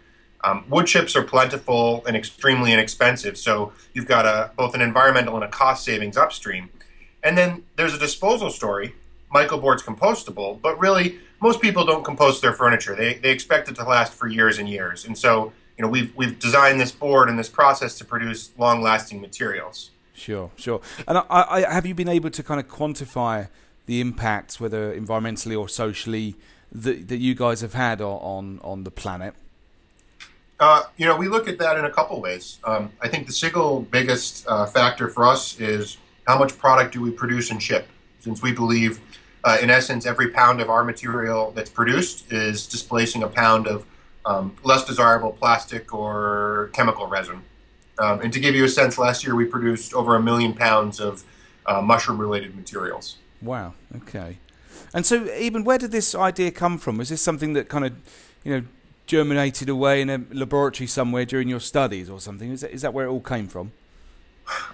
Um, 0.42 0.64
wood 0.70 0.86
chips 0.86 1.14
are 1.14 1.22
plentiful 1.22 2.02
and 2.06 2.16
extremely 2.16 2.72
inexpensive, 2.72 3.36
so 3.36 3.74
you've 3.92 4.06
got 4.06 4.24
a, 4.24 4.52
both 4.56 4.74
an 4.74 4.80
environmental 4.80 5.34
and 5.34 5.44
a 5.44 5.48
cost 5.48 5.84
savings 5.84 6.16
upstream. 6.16 6.70
And 7.22 7.36
then 7.36 7.64
there's 7.76 7.92
a 7.92 7.98
disposal 7.98 8.50
story. 8.50 8.94
Mycoboard's 9.34 9.82
compostable, 9.82 10.60
but 10.60 10.78
really 10.78 11.18
most 11.40 11.60
people 11.60 11.84
don't 11.84 12.04
compost 12.04 12.42
their 12.42 12.52
furniture. 12.52 12.94
They, 12.94 13.14
they 13.14 13.30
expect 13.30 13.68
it 13.68 13.76
to 13.76 13.84
last 13.84 14.14
for 14.14 14.28
years 14.28 14.58
and 14.58 14.68
years. 14.68 15.04
And 15.04 15.16
so, 15.16 15.52
you 15.76 15.82
know, 15.82 15.88
we've, 15.88 16.14
we've 16.16 16.38
designed 16.38 16.80
this 16.80 16.92
board 16.92 17.28
and 17.28 17.38
this 17.38 17.48
process 17.48 17.98
to 17.98 18.04
produce 18.04 18.50
long 18.58 18.80
lasting 18.82 19.20
materials. 19.20 19.90
Sure, 20.14 20.50
sure. 20.56 20.80
And 21.06 21.18
I, 21.18 21.24
I, 21.30 21.72
have 21.74 21.84
you 21.84 21.94
been 21.94 22.08
able 22.08 22.30
to 22.30 22.42
kind 22.42 22.58
of 22.58 22.68
quantify 22.68 23.48
the 23.84 24.00
impacts, 24.00 24.58
whether 24.58 24.98
environmentally 24.98 25.58
or 25.58 25.68
socially, 25.68 26.36
that, 26.72 27.08
that 27.08 27.18
you 27.18 27.34
guys 27.34 27.60
have 27.60 27.74
had 27.74 28.00
on, 28.00 28.58
on 28.62 28.84
the 28.84 28.90
planet? 28.90 29.34
Uh, 30.58 30.84
you 30.96 31.04
know, 31.04 31.16
we 31.16 31.28
look 31.28 31.48
at 31.48 31.58
that 31.58 31.76
in 31.76 31.84
a 31.84 31.90
couple 31.90 32.18
ways. 32.20 32.58
Um, 32.64 32.90
I 33.02 33.08
think 33.08 33.26
the 33.26 33.32
single 33.32 33.82
biggest 33.82 34.46
uh, 34.48 34.64
factor 34.64 35.08
for 35.08 35.26
us 35.26 35.60
is 35.60 35.98
how 36.26 36.38
much 36.38 36.58
product 36.58 36.94
do 36.94 37.02
we 37.02 37.10
produce 37.10 37.50
and 37.50 37.62
ship, 37.62 37.86
since 38.20 38.42
we 38.42 38.52
believe, 38.52 39.00
uh, 39.46 39.58
in 39.62 39.70
essence, 39.70 40.04
every 40.06 40.28
pound 40.30 40.60
of 40.60 40.68
our 40.68 40.82
material 40.82 41.52
that's 41.52 41.70
produced 41.70 42.32
is 42.32 42.66
displacing 42.66 43.22
a 43.22 43.28
pound 43.28 43.68
of 43.68 43.86
um, 44.26 44.56
less 44.64 44.84
desirable 44.84 45.30
plastic 45.30 45.94
or 45.94 46.70
chemical 46.72 47.06
resin. 47.06 47.42
Um, 48.00 48.20
and 48.22 48.32
to 48.32 48.40
give 48.40 48.56
you 48.56 48.64
a 48.64 48.68
sense, 48.68 48.98
last 48.98 49.24
year 49.24 49.36
we 49.36 49.44
produced 49.44 49.94
over 49.94 50.16
a 50.16 50.20
million 50.20 50.52
pounds 50.52 50.98
of 50.98 51.22
uh, 51.64 51.80
mushroom-related 51.80 52.56
materials. 52.56 53.18
Wow. 53.40 53.74
Okay. 53.94 54.38
And 54.92 55.06
so, 55.06 55.24
Eben 55.26 55.62
where 55.62 55.78
did 55.78 55.92
this 55.92 56.12
idea 56.16 56.50
come 56.50 56.76
from? 56.76 56.98
Was 56.98 57.10
this 57.10 57.22
something 57.22 57.52
that 57.52 57.68
kind 57.68 57.84
of, 57.84 57.92
you 58.42 58.52
know, 58.52 58.66
germinated 59.06 59.68
away 59.68 60.02
in 60.02 60.10
a 60.10 60.24
laboratory 60.32 60.88
somewhere 60.88 61.24
during 61.24 61.48
your 61.48 61.60
studies 61.60 62.10
or 62.10 62.18
something? 62.18 62.50
Is 62.50 62.62
that, 62.62 62.72
is 62.72 62.82
that 62.82 62.92
where 62.92 63.06
it 63.06 63.10
all 63.10 63.20
came 63.20 63.46
from? 63.46 63.70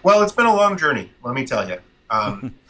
Well, 0.02 0.22
it's 0.22 0.32
been 0.32 0.46
a 0.46 0.54
long 0.54 0.78
journey, 0.78 1.10
let 1.22 1.34
me 1.34 1.44
tell 1.44 1.68
you. 1.68 1.78
Um, 2.08 2.54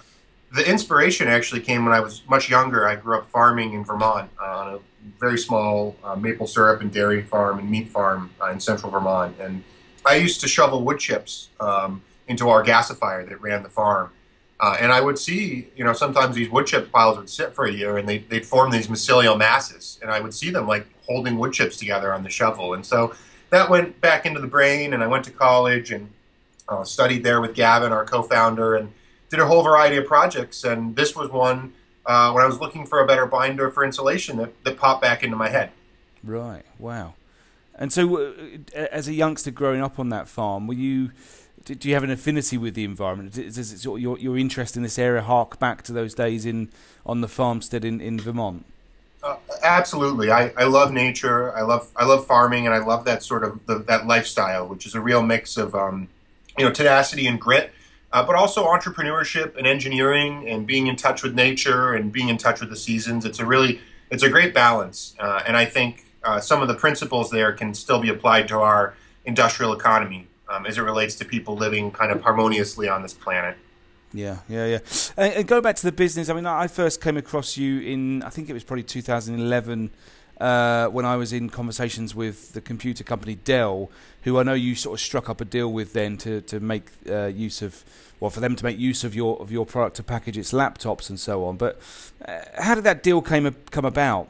the 0.53 0.69
inspiration 0.69 1.29
actually 1.29 1.61
came 1.61 1.85
when 1.85 1.95
I 1.95 2.01
was 2.01 2.23
much 2.29 2.51
younger. 2.51 2.87
I 2.87 2.97
grew 2.97 3.17
up 3.17 3.29
farming 3.31 3.73
in 3.73 3.85
Vermont 3.85 4.31
uh, 4.41 4.45
on 4.45 4.75
a 4.75 4.79
very 5.19 5.39
small 5.39 5.97
uh, 6.05 6.15
maple 6.15 6.47
syrup 6.47 6.83
and 6.83 6.93
dairy 6.93 7.23
farm 7.23 7.59
and 7.59 7.71
meat 7.71 7.89
farm 7.89 8.31
uh, 8.41 8.51
in 8.51 8.61
central 8.61 8.93
Vermont. 8.93 9.35
And 9.41 9.65
I 10.05 10.17
used 10.17 10.41
to 10.43 10.49
shovel 10.49 10.85
wood 10.85 10.99
chips 10.99 11.49
um, 11.59 12.03
into 12.29 12.51
our 12.51 12.63
gasifier 12.63 13.27
that 13.29 13.41
ran 13.41 13.63
the 13.63 13.71
farm. 13.71 14.11
Uh, 14.61 14.77
and 14.79 14.93
I 14.93 15.01
would 15.01 15.19
see, 15.19 15.69
you 15.75 15.85
know, 15.85 15.95
sometimes 15.95 16.37
these 16.37 16.51
wood 16.51 16.67
chip 16.67 16.93
piles 16.93 17.19
would 17.19 17.31
sit 17.31 17.55
for 17.55 17.65
a 17.65 17.73
year 17.73 17.97
and 17.97 18.07
they, 18.07 18.19
they'd 18.19 18.47
form 18.47 18.71
these 18.71 18.89
mycelial 18.89 19.37
masses. 19.37 19.99
And 20.03 20.11
I 20.11 20.21
would 20.21 20.35
see 20.35 20.51
them 20.51 20.69
like 20.69 20.87
holding 21.07 21.39
wood 21.39 21.53
chips 21.53 21.79
together 21.79 22.13
on 22.13 22.23
the 22.23 22.31
shovel. 22.31 22.75
And 22.75 22.85
so 22.85 23.15
that 23.51 23.71
went 23.71 24.01
back 24.03 24.27
into 24.27 24.39
the 24.39 24.47
brain. 24.47 24.93
And 24.93 25.03
I 25.03 25.07
went 25.07 25.25
to 25.25 25.31
college 25.31 25.91
and 25.91 26.11
uh, 26.69 26.85
studied 26.85 27.25
there 27.25 27.41
with 27.41 27.55
Gavin, 27.55 27.91
our 27.91 28.05
co 28.05 28.23
founder, 28.23 28.77
and 28.77 28.93
did 29.33 29.41
a 29.41 29.47
whole 29.47 29.63
variety 29.63 29.97
of 29.97 30.07
projects. 30.07 30.63
And 30.63 30.95
this 30.95 31.17
was 31.17 31.31
one 31.31 31.73
uh, 32.07 32.31
when 32.33 32.45
I 32.45 32.47
was 32.47 32.61
looking 32.61 32.87
for 32.87 33.01
a 33.01 33.07
better 33.07 33.27
binder 33.27 33.71
for 33.71 33.83
insulation 33.83 34.37
that, 34.37 34.63
that 34.65 34.77
popped 34.77 35.03
back 35.03 35.25
into 35.25 35.37
my 35.37 35.49
head. 35.49 35.71
Right. 36.23 36.65
Wow. 36.79 37.15
And 37.75 37.93
so, 37.93 38.19
uh, 38.19 38.79
as 38.93 39.09
a 39.09 39.15
youngster 39.15 39.51
growing 39.51 39.83
up 39.83 39.99
on 39.99 40.11
that 40.11 40.29
farm, 40.29 40.67
were 40.67 40.75
you 40.75 41.11
do 41.65 41.89
you 41.89 41.95
have 41.95 42.03
an 42.03 42.11
affinity 42.11 42.59
with 42.59 42.75
the 42.75 42.85
environment? 42.85 43.33
Does, 43.33 43.55
does 43.55 43.85
your, 43.85 44.19
your 44.19 44.37
interest 44.37 44.77
in 44.77 44.83
this 44.83 44.99
area 44.99 45.23
hark 45.23 45.59
back 45.61 45.83
to 45.83 45.93
those 45.93 46.13
days 46.13 46.45
in 46.45 46.69
on 47.07 47.21
the 47.21 47.29
farmstead 47.29 47.85
in, 47.85 48.01
in 48.01 48.19
Vermont? 48.19 48.67
Uh, 49.23 49.37
absolutely, 49.63 50.33
I, 50.33 50.53
I 50.57 50.65
love 50.65 50.93
nature. 50.93 51.57
I 51.57 51.63
love 51.63 51.89
I 51.97 52.05
love 52.05 52.27
farming, 52.27 52.67
and 52.67 52.75
I 52.75 52.79
love 52.79 53.05
that 53.05 53.23
sort 53.23 53.45
of 53.45 53.65
the, 53.67 53.79
that 53.79 54.07
lifestyle, 54.07 54.67
which 54.67 54.85
is 54.85 54.95
a 54.95 55.01
real 55.01 55.23
mix 55.23 55.57
of 55.57 55.75
um, 55.75 56.09
you 56.59 56.65
know 56.65 56.73
tenacity 56.73 57.27
and 57.29 57.41
grit, 57.41 57.73
uh, 58.13 58.25
but 58.25 58.37
also 58.37 58.65
entrepreneurship 58.67 59.57
and 59.57 59.67
engineering, 59.67 60.49
and 60.49 60.67
being 60.67 60.87
in 60.87 60.97
touch 60.97 61.23
with 61.23 61.35
nature 61.35 61.95
and 61.95 62.13
being 62.13 62.29
in 62.29 62.37
touch 62.37 62.61
with 62.61 62.71
the 62.71 62.77
seasons. 62.77 63.25
It's 63.25 63.39
a 63.39 63.47
really 63.47 63.81
it's 64.11 64.23
a 64.23 64.29
great 64.29 64.53
balance, 64.53 65.15
uh, 65.19 65.43
and 65.47 65.57
I 65.57 65.65
think 65.65 66.05
uh, 66.23 66.41
some 66.41 66.63
of 66.63 66.69
the 66.69 66.75
principles 66.75 67.31
there 67.31 67.53
can 67.53 67.75
still 67.75 68.01
be 68.01 68.09
applied 68.09 68.49
to 68.49 68.59
our 68.59 68.95
industrial 69.25 69.73
economy 69.73 70.29
um, 70.49 70.67
as 70.67 70.79
it 70.79 70.83
relates 70.83 71.15
to 71.17 71.25
people 71.25 71.57
living 71.57 71.91
kind 71.91 72.13
of 72.13 72.23
harmoniously 72.23 72.89
on 72.89 73.03
this 73.03 73.15
planet. 73.15 73.57
Yeah, 74.13 74.39
yeah, 74.49 74.67
yeah. 74.67 74.79
And, 75.17 75.33
and, 75.33 75.49
go 75.49 75.61
back 75.61 75.77
to 75.77 75.83
the 75.83 75.93
business. 75.93 76.29
I 76.29 76.35
mean, 76.35 76.45
I 76.45 76.67
first 76.67 77.01
came 77.01 77.17
across 77.17 77.57
you 77.57 77.81
in, 77.81 78.23
I 78.23 78.29
think 78.29 78.51
it 78.51 78.53
was 78.53 78.63
probably 78.63 78.83
2011, 78.83 79.91
uh, 80.43 80.89
when 80.89 81.05
I 81.05 81.17
was 81.17 81.33
in 81.33 81.49
conversations 81.49 82.15
with 82.15 82.53
the 82.53 82.61
computer 82.61 83.05
company 83.05 83.37
Dell, 83.37 83.91
who 84.23 84.39
I 84.39 84.43
know 84.43 84.55
you 84.55 84.75
sort 84.75 84.99
of 84.99 85.01
struck 85.01 85.31
up 85.31 85.41
a 85.41 85.45
deal 85.45 85.73
with 85.73 85.93
then 85.93 86.17
to 86.19 86.41
to 86.43 86.59
make 86.59 86.87
uh, 87.09 87.27
use 87.27 87.63
of, 87.63 87.85
well, 88.19 88.31
for 88.31 88.41
them 88.41 88.57
to 88.57 88.65
make 88.65 88.79
use 88.79 89.05
of 89.05 89.15
your 89.15 89.41
of 89.41 89.53
your 89.53 89.65
product 89.65 89.97
to 89.97 90.03
package 90.03 90.37
its 90.37 90.53
laptops 90.53 91.09
and 91.09 91.21
so 91.21 91.45
on. 91.45 91.57
But 91.57 91.81
uh, 92.27 92.41
how 92.59 92.75
did 92.75 92.85
that 92.85 93.03
deal 93.03 93.23
came 93.23 93.55
come 93.71 93.85
about? 93.85 94.27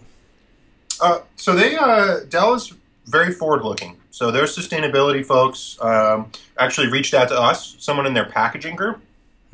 Uh, 1.01 1.21
so 1.37 1.55
they 1.55 1.77
uh, 1.77 2.21
Dell 2.29 2.55
is 2.55 2.75
very 3.07 3.33
forward 3.33 3.65
looking. 3.65 3.97
So 4.11 4.31
their 4.31 4.45
sustainability 4.45 5.25
folks 5.25 5.79
um, 5.81 6.31
actually 6.59 6.89
reached 6.89 7.15
out 7.15 7.29
to 7.29 7.41
us, 7.41 7.77
someone 7.79 8.07
in 8.07 8.13
their 8.13 8.27
packaging 8.27 8.77
group, 8.77 8.97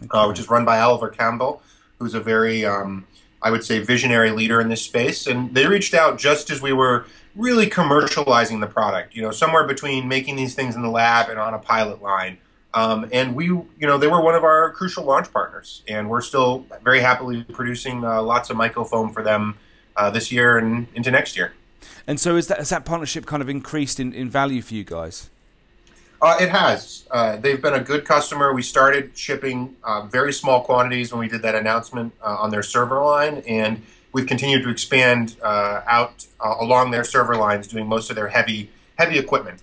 uh, 0.03 0.05
okay. 0.05 0.19
uh, 0.19 0.29
which 0.29 0.41
is 0.41 0.51
run 0.51 0.65
by 0.65 0.81
Oliver 0.81 1.09
Campbell, 1.09 1.63
who's 1.99 2.15
a 2.15 2.21
very, 2.21 2.65
um, 2.65 3.07
I 3.43 3.51
would 3.51 3.65
say, 3.65 3.79
visionary 3.79 4.31
leader 4.31 4.61
in 4.61 4.69
this 4.69 4.83
space. 4.83 5.27
And 5.27 5.55
they 5.55 5.67
reached 5.67 5.95
out 5.95 6.19
just 6.19 6.51
as 6.51 6.61
we 6.61 6.73
were 6.73 7.07
really 7.37 7.69
commercializing 7.69 8.61
the 8.61 8.67
product. 8.67 9.15
You 9.15 9.23
know, 9.23 9.31
somewhere 9.31 9.67
between 9.67 10.09
making 10.09 10.37
these 10.37 10.55
things 10.55 10.75
in 10.75 10.83
the 10.83 10.91
lab 10.91 11.29
and 11.31 11.39
on 11.39 11.55
a 11.55 11.59
pilot 11.59 12.03
line. 12.03 12.39
Um, 12.75 13.09
and 13.13 13.35
we, 13.35 13.47
you 13.47 13.67
know, 13.81 13.97
they 13.97 14.09
were 14.09 14.21
one 14.21 14.35
of 14.35 14.45
our 14.45 14.73
crucial 14.73 15.05
launch 15.05 15.33
partners, 15.33 15.83
and 15.89 16.11
we're 16.11 16.21
still 16.21 16.67
very 16.85 17.01
happily 17.01 17.43
producing 17.45 18.05
uh, 18.05 18.23
lots 18.23 18.51
of 18.51 18.57
mycofoam 18.57 19.13
for 19.13 19.23
them 19.23 19.57
uh, 19.97 20.11
this 20.11 20.31
year 20.31 20.59
and 20.59 20.87
into 20.95 21.11
next 21.11 21.37
year. 21.37 21.55
And 22.07 22.21
so, 22.21 22.37
is 22.37 22.47
that 22.49 22.59
has 22.59 22.69
that 22.69 22.85
partnership 22.85 23.25
kind 23.25 23.43
of 23.43 23.49
increased 23.49 23.99
in, 23.99 24.13
in 24.13 24.29
value 24.29 24.63
for 24.63 24.75
you 24.75 24.85
guys? 24.85 25.31
Uh, 26.21 26.37
it 26.41 26.49
has. 26.49 27.07
Uh, 27.11 27.37
they've 27.37 27.63
been 27.63 27.75
a 27.75 27.81
good 27.81 28.05
customer. 28.05 28.53
We 28.53 28.63
started 28.63 29.17
shipping 29.17 29.77
uh, 29.85 30.07
very 30.07 30.33
small 30.33 30.63
quantities 30.63 31.13
when 31.13 31.21
we 31.21 31.29
did 31.29 31.43
that 31.43 31.55
announcement 31.55 32.13
uh, 32.23 32.37
on 32.41 32.51
their 32.51 32.63
server 32.63 33.01
line, 33.01 33.39
and 33.47 33.83
we've 34.13 34.27
continued 34.27 34.65
to 34.65 34.71
expand 34.71 35.37
uh, 35.43 35.83
out 35.87 36.27
uh, 36.41 36.57
along 36.59 36.91
their 36.91 37.05
server 37.05 37.37
lines, 37.37 37.69
doing 37.69 37.87
most 37.87 38.11
of 38.11 38.17
their 38.17 38.29
heavy 38.29 38.71
heavy 38.99 39.17
equipment 39.17 39.63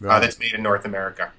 right. 0.00 0.20
that's 0.20 0.38
made 0.38 0.54
in 0.54 0.62
North 0.62 0.86
America. 0.86 1.30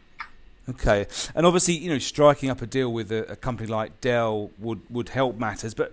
Okay, 0.69 1.07
and 1.35 1.45
obviously, 1.45 1.73
you 1.73 1.89
know, 1.89 1.99
striking 1.99 2.49
up 2.49 2.61
a 2.61 2.67
deal 2.67 2.93
with 2.93 3.11
a, 3.11 3.31
a, 3.31 3.35
company 3.35 3.67
like 3.67 3.99
Dell 3.99 4.49
would, 4.59 4.79
would 4.89 5.09
help 5.09 5.37
matters. 5.37 5.73
But 5.73 5.91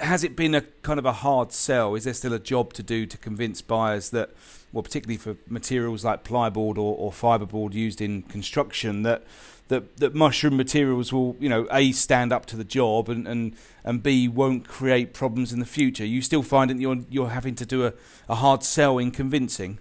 has 0.00 0.24
it 0.24 0.36
been 0.36 0.54
a 0.54 0.62
kind 0.82 0.98
of 0.98 1.06
a 1.06 1.12
hard 1.12 1.52
sell? 1.52 1.94
Is 1.94 2.04
there 2.04 2.14
still 2.14 2.32
a 2.32 2.38
job 2.38 2.72
to 2.74 2.82
do 2.82 3.06
to 3.06 3.18
convince 3.18 3.62
buyers 3.62 4.10
that, 4.10 4.30
well, 4.72 4.82
particularly 4.82 5.18
for 5.18 5.36
materials 5.48 6.04
like 6.04 6.24
plyboard 6.24 6.76
or, 6.76 6.96
or 6.96 7.12
fiberboard 7.12 7.74
used 7.74 8.00
in 8.00 8.22
construction, 8.22 9.02
that 9.02 9.24
that 9.68 9.98
that 9.98 10.14
mushroom 10.14 10.56
materials 10.56 11.12
will, 11.12 11.36
you 11.38 11.48
know, 11.48 11.66
a 11.70 11.92
stand 11.92 12.32
up 12.32 12.46
to 12.46 12.56
the 12.56 12.64
job 12.64 13.08
and 13.08 13.28
and, 13.28 13.54
and 13.84 14.02
b 14.02 14.26
won't 14.26 14.66
create 14.66 15.14
problems 15.14 15.52
in 15.52 15.60
the 15.60 15.66
future? 15.66 16.04
You 16.04 16.22
still 16.22 16.42
find 16.42 16.70
that 16.70 16.78
you're 16.78 17.00
you're 17.08 17.30
having 17.30 17.54
to 17.56 17.66
do 17.66 17.86
a, 17.86 17.92
a 18.28 18.36
hard 18.36 18.62
sell 18.64 18.98
in 18.98 19.10
convincing. 19.10 19.78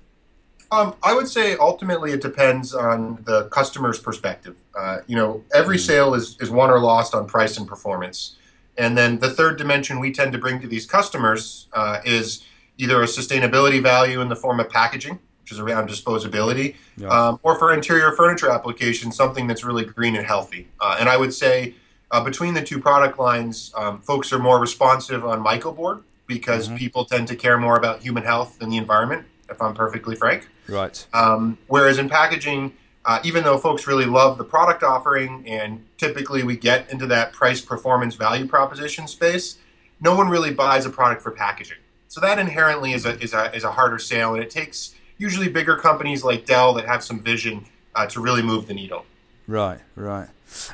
Um, 0.72 0.96
I 1.02 1.16
would 1.16 1.28
say 1.28 1.56
ultimately 1.56 2.12
it 2.12 2.22
depends 2.22 2.76
on 2.76 3.24
the 3.24 3.46
customer's 3.46 4.00
perspective. 4.00 4.56
Uh, 4.78 5.00
you 5.08 5.16
know, 5.16 5.44
every 5.54 5.78
mm. 5.78 5.86
sale 5.86 6.14
is, 6.14 6.38
is 6.40 6.52
won 6.52 6.70
or 6.70 6.80
lost 6.80 7.16
on 7.16 7.26
price 7.26 7.58
and 7.58 7.68
performance. 7.68 8.36
And 8.80 8.98
then 8.98 9.20
the 9.20 9.30
third 9.30 9.58
dimension 9.58 10.00
we 10.00 10.12
tend 10.12 10.32
to 10.32 10.40
bring 10.40 10.62
to 10.62 10.68
these 10.68 10.86
customers 10.86 11.68
uh, 11.74 12.00
is 12.06 12.44
either 12.78 13.04
a 13.04 13.06
sustainability 13.06 13.84
value 13.84 14.22
in 14.22 14.30
the 14.30 14.38
form 14.38 14.60
of 14.62 14.70
packaging, 14.70 15.20
which 15.44 15.52
is 15.52 15.60
around 15.60 15.90
disposability, 15.90 16.76
yeah. 16.96 17.10
um, 17.10 17.40
or 17.44 17.60
for 17.60 17.74
interior 17.74 18.14
furniture 18.14 18.50
applications, 18.50 19.18
something 19.18 19.48
that's 19.48 19.66
really 19.66 19.84
green 19.84 20.16
and 20.16 20.26
healthy. 20.26 20.70
Uh, 20.80 20.96
and 20.98 21.10
I 21.10 21.18
would 21.18 21.34
say 21.34 21.76
uh, 22.10 22.24
between 22.24 22.54
the 22.54 22.64
two 22.64 22.80
product 22.80 23.20
lines, 23.20 23.74
um, 23.76 24.00
folks 24.00 24.32
are 24.32 24.40
more 24.40 24.60
responsive 24.60 25.26
on 25.26 25.44
Mycoboard 25.44 26.04
because 26.26 26.68
mm-hmm. 26.68 26.78
people 26.78 27.04
tend 27.04 27.28
to 27.28 27.36
care 27.36 27.58
more 27.58 27.78
about 27.78 28.02
human 28.02 28.24
health 28.24 28.60
than 28.60 28.70
the 28.70 28.78
environment, 28.78 29.26
if 29.50 29.62
I'm 29.62 29.74
perfectly 29.74 30.16
frank. 30.16 30.48
Right. 30.70 31.06
Um, 31.14 31.58
whereas 31.68 31.98
in 31.98 32.08
packaging, 32.08 32.74
uh, 33.10 33.20
even 33.24 33.44
though 33.44 33.58
folks 33.58 33.88
really 33.88 34.06
love 34.06 34.38
the 34.38 34.44
product 34.44 34.84
offering 34.84 35.44
and 35.48 35.84
typically 35.98 36.44
we 36.44 36.56
get 36.56 36.88
into 36.92 37.08
that 37.08 37.34
price 37.34 37.60
performance 37.60 38.14
value 38.14 38.46
proposition 38.46 39.08
space, 39.08 39.58
no 40.00 40.16
one 40.16 40.30
really 40.30 40.54
buys 40.54 40.86
a 40.86 40.92
product 40.92 41.24
for 41.24 41.32
packaging. 41.32 41.80
So 42.08 42.22
that 42.22 42.38
inherently 42.38 42.94
is 42.94 43.08
a, 43.08 43.20
is 43.20 43.34
a, 43.34 43.52
is 43.56 43.64
a 43.64 43.72
harder 43.72 43.98
sale, 43.98 44.36
and 44.36 44.44
it 44.44 44.52
takes 44.52 44.94
usually 45.18 45.50
bigger 45.50 45.76
companies 45.76 46.24
like 46.24 46.46
Dell 46.46 46.76
that 46.76 46.86
have 46.86 47.04
some 47.04 47.20
vision 47.20 47.66
uh, 47.96 48.06
to 48.06 48.22
really 48.22 48.44
move 48.44 48.68
the 48.68 48.76
needle. 48.76 49.08
Right, 49.48 49.80
right. 49.96 50.28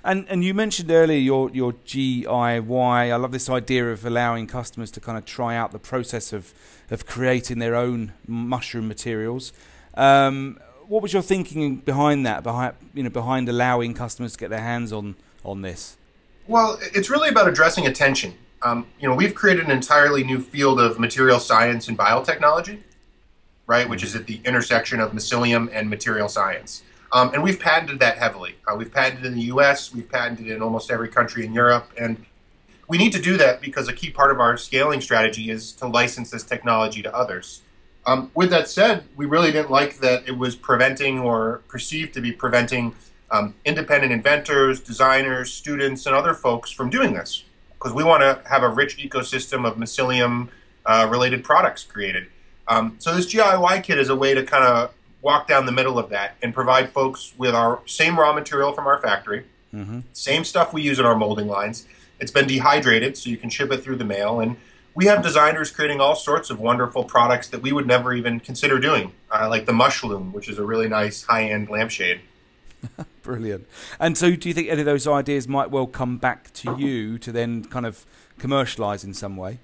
And 0.03 0.25
and 0.27 0.43
you 0.43 0.53
mentioned 0.53 0.91
earlier 0.91 1.17
your 1.17 1.49
your 1.51 1.71
GIY. 1.71 3.13
I 3.13 3.15
love 3.15 3.31
this 3.31 3.49
idea 3.49 3.91
of 3.93 4.05
allowing 4.05 4.47
customers 4.47 4.91
to 4.91 4.99
kind 4.99 5.17
of 5.17 5.23
try 5.23 5.55
out 5.55 5.71
the 5.71 5.79
process 5.79 6.33
of 6.33 6.53
of 6.91 7.05
creating 7.05 7.59
their 7.59 7.75
own 7.75 8.11
mushroom 8.27 8.89
materials. 8.89 9.53
Um, 9.93 10.59
what 10.87 11.01
was 11.01 11.13
your 11.13 11.21
thinking 11.21 11.77
behind 11.77 12.25
that? 12.25 12.43
Behind 12.43 12.73
you 12.93 13.03
know 13.03 13.09
behind 13.09 13.49
allowing 13.49 13.93
customers 13.93 14.33
to 14.33 14.39
get 14.39 14.49
their 14.49 14.61
hands 14.61 14.91
on 14.91 15.15
on 15.43 15.61
this? 15.61 15.97
Well, 16.47 16.77
it's 16.93 17.09
really 17.09 17.29
about 17.29 17.47
addressing 17.47 17.87
attention. 17.87 18.35
Um, 18.61 18.87
you 18.99 19.07
know, 19.07 19.15
we've 19.15 19.35
created 19.35 19.65
an 19.65 19.71
entirely 19.71 20.23
new 20.23 20.39
field 20.39 20.79
of 20.79 20.99
material 20.99 21.39
science 21.39 21.87
and 21.87 21.97
biotechnology, 21.97 22.79
right, 23.67 23.87
which 23.87 24.03
is 24.03 24.15
at 24.15 24.25
the 24.27 24.41
intersection 24.45 24.99
of 24.99 25.11
mycelium 25.11 25.69
and 25.73 25.89
material 25.89 26.29
science. 26.29 26.83
Um, 27.11 27.33
and 27.33 27.43
we've 27.43 27.59
patented 27.59 27.99
that 27.99 28.17
heavily. 28.17 28.55
Uh, 28.67 28.75
we've 28.75 28.91
patented 28.91 29.25
in 29.25 29.35
the 29.35 29.43
US, 29.43 29.93
we've 29.93 30.09
patented 30.09 30.47
in 30.47 30.61
almost 30.61 30.91
every 30.91 31.07
country 31.07 31.45
in 31.45 31.53
Europe. 31.53 31.91
And 31.97 32.25
we 32.87 32.97
need 32.97 33.13
to 33.13 33.21
do 33.21 33.37
that 33.37 33.61
because 33.61 33.87
a 33.87 33.93
key 33.93 34.09
part 34.09 34.31
of 34.31 34.39
our 34.39 34.57
scaling 34.57 35.01
strategy 35.01 35.49
is 35.49 35.71
to 35.73 35.87
license 35.87 36.31
this 36.31 36.43
technology 36.43 37.01
to 37.01 37.15
others. 37.15 37.61
Um, 38.07 38.31
with 38.35 38.49
that 38.51 38.69
said, 38.69 39.03
we 39.15 39.25
really 39.25 39.51
didn't 39.51 39.71
like 39.71 39.97
that 39.99 40.27
it 40.27 40.37
was 40.37 40.55
preventing 40.55 41.19
or 41.19 41.61
perceived 41.67 42.13
to 42.13 42.21
be 42.21 42.31
preventing 42.31 42.93
um, 43.31 43.55
independent 43.65 44.11
inventors, 44.11 44.79
designers, 44.79 45.51
students, 45.51 46.05
and 46.05 46.15
other 46.15 46.33
folks 46.33 46.69
from 46.69 46.89
doing 46.89 47.13
this 47.13 47.43
because 47.73 47.93
we 47.93 48.03
want 48.03 48.21
to 48.21 48.47
have 48.49 48.63
a 48.63 48.69
rich 48.69 48.97
ecosystem 48.97 49.67
of 49.67 49.77
mycelium 49.77 50.49
uh, 50.85 51.07
related 51.09 51.43
products 51.43 51.83
created. 51.83 52.27
Um, 52.67 52.95
so 52.99 53.13
this 53.15 53.25
GIY 53.31 53.83
kit 53.83 53.97
is 53.97 54.09
a 54.09 54.15
way 54.15 54.33
to 54.33 54.43
kind 54.43 54.63
of 54.63 54.93
walk 55.21 55.47
down 55.47 55.65
the 55.65 55.71
middle 55.71 55.97
of 55.97 56.09
that 56.09 56.35
and 56.41 56.53
provide 56.53 56.91
folks 56.91 57.33
with 57.37 57.55
our 57.55 57.81
same 57.85 58.19
raw 58.19 58.33
material 58.33 58.73
from 58.73 58.87
our 58.87 58.99
factory, 58.99 59.45
mm-hmm. 59.73 59.99
same 60.13 60.43
stuff 60.43 60.73
we 60.73 60.81
use 60.81 60.99
in 60.99 61.05
our 61.05 61.15
molding 61.15 61.47
lines. 61.47 61.87
It's 62.19 62.31
been 62.31 62.47
dehydrated, 62.47 63.17
so 63.17 63.29
you 63.29 63.37
can 63.37 63.49
ship 63.49 63.71
it 63.71 63.83
through 63.83 63.97
the 63.97 64.05
mail. 64.05 64.39
And 64.39 64.57
we 64.95 65.05
have 65.05 65.21
designers 65.21 65.69
creating 65.71 65.99
all 65.99 66.15
sorts 66.15 66.49
of 66.49 66.59
wonderful 66.59 67.03
products 67.03 67.49
that 67.49 67.61
we 67.61 67.73
would 67.73 67.85
never 67.85 68.13
even 68.13 68.39
consider 68.39 68.79
doing, 68.79 69.11
uh, 69.29 69.47
like 69.49 69.65
the 69.65 69.73
mushroom, 69.73 70.31
which 70.31 70.47
is 70.47 70.57
a 70.57 70.63
really 70.63 70.87
nice 70.87 71.23
high-end 71.23 71.69
lampshade. 71.69 72.21
Brilliant. 73.21 73.67
And 73.99 74.17
so, 74.17 74.35
do 74.35 74.47
you 74.47 74.53
think 74.53 74.69
any 74.69 74.79
of 74.79 74.85
those 74.85 75.05
ideas 75.05 75.47
might 75.47 75.69
well 75.69 75.87
come 75.87 76.17
back 76.17 76.53
to 76.53 76.77
you 76.77 77.17
to 77.19 77.31
then 77.31 77.65
kind 77.65 77.85
of 77.85 78.05
commercialize 78.39 79.03
in 79.03 79.13
some 79.13 79.35
way? 79.35 79.59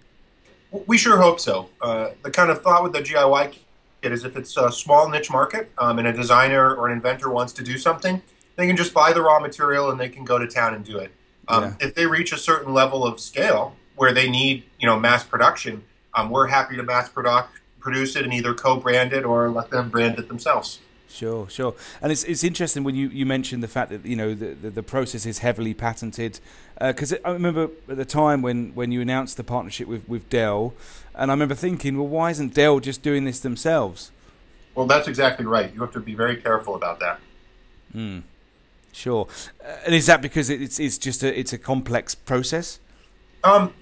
We 0.85 0.97
sure 0.97 1.17
hope 1.17 1.39
so. 1.39 1.69
Uh, 1.79 2.09
the 2.23 2.31
kind 2.31 2.49
of 2.49 2.61
thought 2.61 2.83
with 2.83 2.93
the 2.93 3.01
GIY 3.01 3.57
kit 4.01 4.11
is 4.11 4.25
if 4.25 4.35
it's 4.35 4.57
a 4.57 4.71
small 4.71 5.09
niche 5.09 5.29
market 5.29 5.71
um, 5.77 5.99
and 5.99 6.07
a 6.07 6.13
designer 6.13 6.75
or 6.75 6.87
an 6.87 6.93
inventor 6.93 7.29
wants 7.29 7.53
to 7.53 7.63
do 7.63 7.77
something, 7.77 8.21
they 8.55 8.67
can 8.67 8.75
just 8.75 8.93
buy 8.93 9.13
the 9.13 9.21
raw 9.21 9.39
material 9.39 9.91
and 9.91 9.99
they 9.99 10.09
can 10.09 10.25
go 10.25 10.39
to 10.39 10.47
town 10.47 10.73
and 10.73 10.83
do 10.83 10.97
it. 10.97 11.11
Um, 11.47 11.63
yeah. 11.63 11.87
If 11.87 11.95
they 11.95 12.05
reach 12.05 12.33
a 12.33 12.37
certain 12.37 12.73
level 12.73 13.05
of 13.05 13.19
scale 13.19 13.75
where 13.95 14.13
they 14.13 14.29
need, 14.29 14.63
you 14.79 14.87
know, 14.87 14.99
mass 14.99 15.23
production, 15.23 15.83
um, 16.13 16.29
we're 16.29 16.47
happy 16.47 16.75
to 16.75 16.83
mass 16.83 17.09
produce 17.09 17.45
produce 17.79 18.15
it 18.15 18.23
and 18.23 18.33
either 18.33 18.53
co-brand 18.53 19.11
it 19.11 19.25
or 19.25 19.49
let 19.49 19.69
them 19.71 19.89
brand 19.89 20.17
it 20.19 20.27
themselves. 20.27 20.79
Sure, 21.09 21.49
sure. 21.49 21.75
And 22.01 22.11
it's 22.11 22.23
it's 22.23 22.43
interesting 22.43 22.85
when 22.85 22.95
you, 22.95 23.09
you 23.09 23.25
mentioned 23.25 23.61
the 23.61 23.67
fact 23.67 23.89
that 23.89 24.05
you 24.05 24.15
know 24.15 24.33
the 24.33 24.53
the, 24.53 24.69
the 24.69 24.83
process 24.83 25.25
is 25.25 25.39
heavily 25.39 25.73
patented. 25.73 26.39
Because 26.79 27.11
uh, 27.11 27.17
I 27.25 27.31
remember 27.31 27.69
at 27.89 27.97
the 27.97 28.05
time 28.05 28.41
when, 28.41 28.73
when 28.73 28.91
you 28.91 29.01
announced 29.01 29.37
the 29.37 29.43
partnership 29.43 29.87
with, 29.87 30.07
with 30.09 30.29
Dell, 30.29 30.73
and 31.13 31.29
I 31.29 31.33
remember 31.33 31.53
thinking, 31.53 31.97
well, 31.97 32.07
why 32.07 32.31
isn't 32.31 32.53
Dell 32.53 32.79
just 32.79 33.03
doing 33.03 33.25
this 33.25 33.39
themselves? 33.39 34.11
Well, 34.73 34.87
that's 34.87 35.07
exactly 35.07 35.45
right. 35.45 35.71
You 35.73 35.81
have 35.81 35.91
to 35.91 35.99
be 35.99 36.15
very 36.15 36.37
careful 36.37 36.75
about 36.75 36.99
that. 37.01 37.19
Hmm. 37.91 38.19
Sure. 38.93 39.27
Uh, 39.63 39.75
and 39.85 39.93
is 39.93 40.05
that 40.05 40.21
because 40.21 40.49
it's 40.49 40.79
it's 40.79 40.97
just 40.97 41.23
a 41.23 41.37
it's 41.37 41.53
a 41.53 41.57
complex 41.57 42.15
process? 42.15 42.79
Um, 43.43 43.73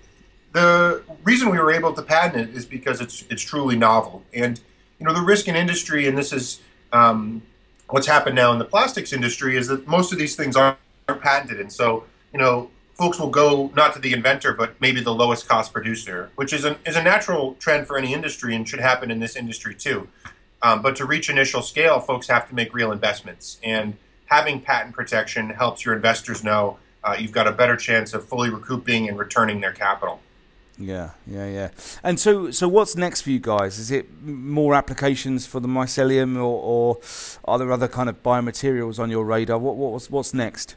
the 0.52 1.04
reason 1.24 1.50
we 1.50 1.58
were 1.58 1.72
able 1.72 1.94
to 1.94 2.02
patent 2.02 2.50
it 2.50 2.56
is 2.56 2.66
because 2.66 3.02
it's 3.02 3.24
it's 3.30 3.42
truly 3.42 3.76
novel, 3.76 4.24
and 4.34 4.60
you 5.00 5.06
know 5.06 5.14
the 5.14 5.22
risk 5.22 5.48
in 5.48 5.56
industry, 5.56 6.08
and 6.08 6.18
this 6.18 6.34
is 6.34 6.60
um, 6.92 7.42
what's 7.90 8.08
happened 8.08 8.36
now 8.36 8.52
in 8.52 8.60
the 8.60 8.66
plastics 8.66 9.14
industry 9.14 9.56
is 9.56 9.68
that 9.68 9.88
most 9.88 10.12
of 10.12 10.18
these 10.18 10.36
things 10.36 10.56
aren't, 10.56 10.78
aren't 11.08 11.22
patented, 11.22 11.60
and 11.60 11.72
so 11.72 12.04
you 12.34 12.40
know 12.40 12.70
folks 12.96 13.20
will 13.20 13.30
go 13.30 13.72
not 13.76 13.94
to 13.94 14.00
the 14.00 14.12
inventor, 14.12 14.54
but 14.54 14.80
maybe 14.82 15.02
the 15.02 15.14
lowest 15.14 15.48
cost 15.48 15.72
producer, 15.72 16.32
which 16.36 16.52
is 16.52 16.66
a 16.66 16.78
is 16.86 16.96
a 16.96 17.04
natural 17.04 17.54
trend 17.56 17.88
for 17.88 17.98
any 17.98 18.14
industry 18.14 18.56
and 18.56 18.68
should 18.68 18.80
happen 18.80 19.12
in 19.12 19.20
this 19.20 19.36
industry 19.36 19.76
too. 19.76 20.08
Um, 20.62 20.82
but 20.82 20.96
to 20.98 21.06
reach 21.06 21.30
initial 21.30 21.62
scale, 21.62 22.00
folks 22.00 22.28
have 22.28 22.50
to 22.50 22.56
make 22.56 22.74
real 22.74 22.92
investments, 22.92 23.60
and 23.64 23.96
having 24.26 24.62
patent 24.62 24.96
protection 24.96 25.50
helps 25.52 25.86
your 25.86 25.96
investors 25.96 26.44
know 26.44 26.78
uh, 27.04 27.16
you've 27.18 27.32
got 27.32 27.48
a 27.48 27.52
better 27.52 27.78
chance 27.78 28.14
of 28.14 28.28
fully 28.28 28.50
recouping 28.50 29.08
and 29.08 29.18
returning 29.18 29.62
their 29.62 29.72
capital. 29.72 30.20
Yeah, 30.80 31.12
yeah, 31.28 31.48
yeah. 31.48 31.70
And 32.04 32.18
so, 32.18 32.52
so 32.52 32.68
what's 32.70 32.96
next 32.96 33.22
for 33.22 33.32
you 33.32 33.40
guys? 33.40 33.78
Is 33.78 33.92
it 33.92 34.24
more 34.24 34.74
applications 34.74 35.46
for 35.46 35.60
the 35.60 35.68
mycelium, 35.68 36.38
or, 36.38 36.42
or 36.42 37.00
are 37.44 37.60
there 37.60 37.72
other 37.72 37.90
kind 37.90 38.08
of 38.08 38.24
biomaterials 38.24 38.98
on 38.98 39.10
your 39.10 39.26
radar? 39.26 39.58
What, 39.60 39.76
what's 39.76 40.10
what's 40.10 40.34
next? 40.34 40.76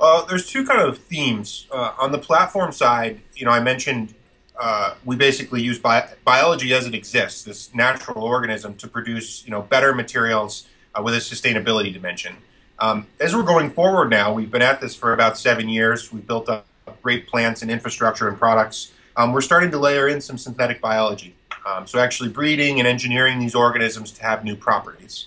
Uh, 0.00 0.24
there's 0.26 0.48
two 0.48 0.66
kind 0.66 0.80
of 0.80 0.98
themes 0.98 1.68
uh, 1.70 1.92
on 1.98 2.10
the 2.10 2.18
platform 2.18 2.72
side. 2.72 3.20
You 3.36 3.44
know, 3.44 3.52
I 3.52 3.60
mentioned 3.60 4.14
uh, 4.58 4.94
we 5.04 5.14
basically 5.14 5.62
use 5.62 5.78
bi- 5.78 6.08
biology 6.24 6.74
as 6.74 6.86
it 6.86 6.94
exists, 6.94 7.44
this 7.44 7.72
natural 7.74 8.24
organism, 8.24 8.74
to 8.76 8.88
produce 8.88 9.44
you 9.44 9.52
know 9.52 9.62
better 9.62 9.94
materials 9.94 10.66
uh, 10.96 11.02
with 11.02 11.14
a 11.14 11.18
sustainability 11.18 11.92
dimension. 11.92 12.36
Um, 12.80 13.06
as 13.20 13.36
we're 13.36 13.44
going 13.44 13.70
forward 13.70 14.10
now, 14.10 14.32
we've 14.32 14.50
been 14.50 14.62
at 14.62 14.80
this 14.80 14.96
for 14.96 15.12
about 15.12 15.38
seven 15.38 15.68
years. 15.68 16.12
We've 16.12 16.26
built 16.26 16.48
up 16.48 16.66
great 17.02 17.28
plants 17.28 17.62
and 17.62 17.70
infrastructure 17.70 18.28
and 18.28 18.36
products 18.36 18.92
um, 19.18 19.32
we're 19.32 19.42
starting 19.42 19.70
to 19.72 19.78
layer 19.78 20.08
in 20.08 20.20
some 20.20 20.38
synthetic 20.38 20.80
biology. 20.80 21.34
Um, 21.66 21.86
so 21.88 21.98
actually 21.98 22.30
breeding 22.30 22.78
and 22.78 22.86
engineering 22.86 23.40
these 23.40 23.54
organisms 23.54 24.12
to 24.12 24.22
have 24.22 24.44
new 24.44 24.54
properties. 24.54 25.26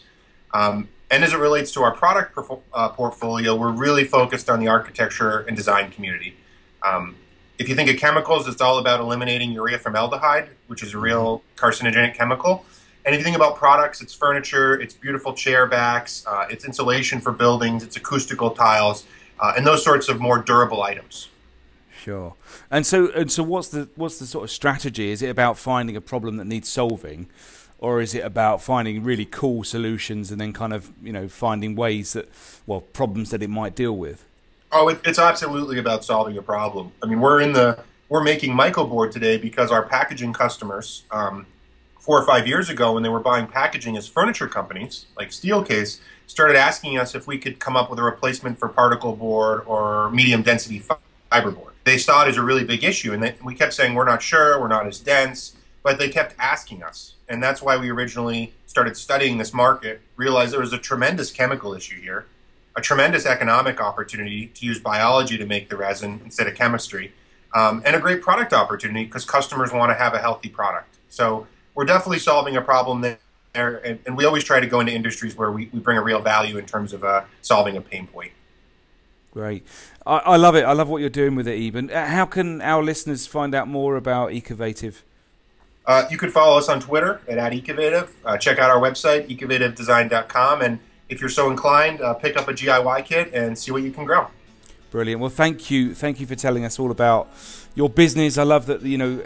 Um, 0.54 0.88
and 1.12 1.26
as 1.26 1.34
it 1.34 1.40
relates 1.40 1.74
to 1.74 1.82
our 1.84 1.92
product 1.92 2.36
uh, 2.74 2.90
portfolio, 2.90 3.54
we're 3.54 3.72
really 3.74 4.06
focused 4.06 4.50
on 4.50 4.62
the 4.62 4.70
architecture 4.70 5.40
and 5.40 5.58
design 5.58 5.92
community. 5.92 6.38
Um, 6.82 7.18
if 7.60 7.68
you 7.68 7.76
think 7.76 7.90
of 7.90 7.98
chemicals, 7.98 8.48
it's 8.48 8.62
all 8.62 8.80
about 8.80 9.02
eliminating 9.02 9.52
urea 9.52 9.78
formaldehyde, 9.78 10.50
which 10.68 10.84
is 10.84 10.94
a 10.94 10.98
real 10.98 11.44
carcinogenic 11.58 12.16
chemical. 12.16 12.66
And 13.06 13.14
if 13.14 13.20
you 13.20 13.26
think 13.26 13.36
about 13.36 13.58
products, 13.58 14.02
it's 14.02 14.14
furniture, 14.14 14.80
it's 14.80 14.94
beautiful 14.94 15.34
chair 15.34 15.68
backs, 15.68 16.26
uh, 16.26 16.46
it's 16.50 16.64
insulation 16.64 17.20
for 17.20 17.34
buildings, 17.34 17.84
it's 17.84 17.98
acoustical 17.98 18.52
tiles, 18.52 19.06
uh, 19.40 19.54
and 19.58 19.68
those 19.68 19.84
sorts 19.84 20.08
of 20.08 20.22
more 20.22 20.40
durable 20.40 20.82
items. 20.82 21.28
Sure. 22.04 22.34
And 22.72 22.84
so 22.84 23.12
and 23.12 23.32
so 23.32 23.44
what's 23.44 23.68
the 23.68 23.88
what's 23.96 24.18
the 24.18 24.26
sort 24.26 24.46
of 24.46 24.50
strategy? 24.50 25.12
Is 25.12 25.22
it 25.22 25.28
about 25.28 25.56
finding 25.60 25.96
a 25.96 26.02
problem 26.02 26.38
that 26.38 26.46
needs 26.46 26.68
solving? 26.68 27.28
Or 27.78 28.02
is 28.02 28.16
it 28.16 28.24
about 28.24 28.62
finding 28.62 29.04
really 29.04 29.26
cool 29.26 29.64
solutions 29.64 30.32
and 30.32 30.42
then 30.42 30.52
kind 30.54 30.74
of, 30.74 30.92
you 31.02 31.12
know, 31.12 31.28
finding 31.28 31.76
ways 31.76 32.14
that 32.14 32.30
well, 32.66 32.82
problems 32.82 33.30
that 33.30 33.44
it 33.44 33.50
might 33.50 33.76
deal 33.76 33.96
with? 33.96 34.26
Oh, 34.72 34.88
it, 34.88 35.00
it's 35.06 35.20
absolutely 35.20 35.78
about 35.78 36.04
solving 36.04 36.38
a 36.38 36.42
problem. 36.42 36.92
I 37.04 37.06
mean, 37.06 37.20
we're 37.20 37.40
in 37.40 37.54
the 37.54 37.80
we're 38.10 38.24
making 38.24 38.54
MycoBoard 38.54 39.12
today 39.12 39.38
because 39.38 39.72
our 39.72 39.84
packaging 39.84 40.34
customers, 40.34 41.04
um, 41.12 41.46
four 42.00 42.20
or 42.20 42.26
five 42.26 42.48
years 42.48 42.70
ago, 42.70 42.94
when 42.94 43.04
they 43.04 43.10
were 43.10 43.20
buying 43.20 43.46
packaging 43.46 43.96
as 43.96 44.08
furniture 44.08 44.48
companies 44.48 45.06
like 45.16 45.30
Steelcase, 45.30 46.00
started 46.26 46.56
asking 46.56 46.98
us 46.98 47.14
if 47.14 47.28
we 47.28 47.38
could 47.38 47.60
come 47.60 47.78
up 47.78 47.92
with 47.92 48.00
a 48.00 48.04
replacement 48.04 48.58
for 48.58 48.70
particle 48.70 49.16
board 49.16 49.62
or 49.68 50.10
medium 50.10 50.42
density 50.42 50.80
fiber 51.30 51.52
board 51.52 51.71
they 51.84 51.98
saw 51.98 52.24
it 52.26 52.30
as 52.30 52.38
a 52.38 52.44
really 52.44 52.64
big 52.64 52.84
issue. 52.84 53.14
And 53.14 53.24
they, 53.24 53.36
we 53.44 53.56
kept 53.56 53.74
saying, 53.74 53.94
we're 53.94 54.06
not 54.06 54.22
sure, 54.22 54.60
we're 54.60 54.68
not 54.68 54.88
as 54.88 55.00
dense, 55.00 55.56
but 55.84 55.98
they 55.98 56.10
kept 56.10 56.36
asking 56.40 56.84
us. 56.84 57.16
And 57.28 57.42
that's 57.42 57.62
why 57.62 57.78
we 57.78 57.90
originally 57.90 58.54
started 58.66 58.96
studying 58.98 59.38
this 59.38 59.54
market, 59.54 60.02
realized 60.16 60.54
there 60.54 60.60
was 60.60 60.74
a 60.74 60.78
tremendous 60.78 61.32
chemical 61.32 61.74
issue 61.74 62.00
here, 62.00 62.26
a 62.76 62.82
tremendous 62.82 63.26
economic 63.26 63.82
opportunity 63.82 64.48
to 64.48 64.66
use 64.66 64.80
biology 64.80 65.38
to 65.38 65.46
make 65.46 65.70
the 65.70 65.78
resin 65.78 66.22
instead 66.24 66.48
of 66.48 66.56
chemistry, 66.56 67.14
um, 67.54 67.82
and 67.86 67.96
a 67.96 68.00
great 68.00 68.22
product 68.22 68.54
opportunity 68.54 69.06
because 69.06 69.26
customers 69.26 69.72
want 69.72 69.90
to 69.90 69.96
have 69.96 70.14
a 70.14 70.20
healthy 70.20 70.50
product. 70.50 70.98
So 71.10 71.48
we're 71.76 71.86
definitely 71.86 72.20
solving 72.20 72.58
a 72.58 72.62
problem 72.62 73.02
there. 73.02 73.20
And, 73.54 74.00
and 74.06 74.16
we 74.16 74.24
always 74.24 74.46
try 74.46 74.62
to 74.62 74.68
go 74.68 74.80
into 74.80 74.94
industries 74.94 75.36
where 75.36 75.52
we, 75.52 75.70
we 75.74 75.80
bring 75.80 75.98
a 75.98 76.02
real 76.02 76.22
value 76.22 76.58
in 76.58 76.66
terms 76.66 76.94
of 76.94 77.04
uh, 77.04 77.24
solving 77.42 77.76
a 77.76 77.82
pain 77.82 78.08
point. 78.08 78.32
Great. 79.32 79.66
I, 80.06 80.18
I, 80.18 80.36
love 80.36 80.56
it. 80.56 80.66
I 80.66 80.74
love 80.74 80.90
what 80.90 81.00
you're 81.00 81.10
doing 81.10 81.36
with 81.36 81.48
it, 81.48 81.58
Eben. 81.58 81.90
Uh, 81.90 82.06
how 82.06 82.26
can 82.26 82.62
our 82.62 82.84
listeners 82.84 83.26
find 83.26 83.56
out 83.56 83.68
more 83.68 83.96
about 83.96 84.34
Ecovative? 84.34 85.04
Uh, 85.86 86.06
you 86.12 86.18
can 86.18 86.30
follow 86.30 86.58
us 86.58 86.68
on 86.68 86.82
Twitter 86.82 87.22
at, 87.28 87.38
at 87.38 87.54
Ecovative. 87.54 88.12
Uh, 88.26 88.38
check 88.38 88.60
out 88.60 88.70
our 88.70 88.80
website, 88.80 89.30
ecovativedesign.com. 89.36 90.62
And 90.62 90.80
if 91.08 91.22
you're 91.22 91.30
so 91.30 91.50
inclined, 91.50 92.02
uh, 92.02 92.14
pick 92.14 92.38
up 92.38 92.50
a 92.50 92.54
GIY 92.54 93.06
kit 93.06 93.34
and 93.34 93.58
see 93.58 93.72
what 93.72 93.84
you 93.84 93.92
can 93.92 94.04
grow. 94.04 94.28
Brilliant. 94.92 95.22
Well, 95.22 95.30
thank 95.30 95.72
you. 95.72 95.96
Thank 95.96 96.20
you 96.20 96.28
for 96.28 96.36
telling 96.36 96.66
us 96.66 96.78
all 96.78 96.92
about 96.92 97.30
your 97.74 97.90
business. 97.90 98.38
I 98.38 98.44
love 98.44 98.66
that, 98.66 98.82
you 98.82 98.98
know, 98.98 99.24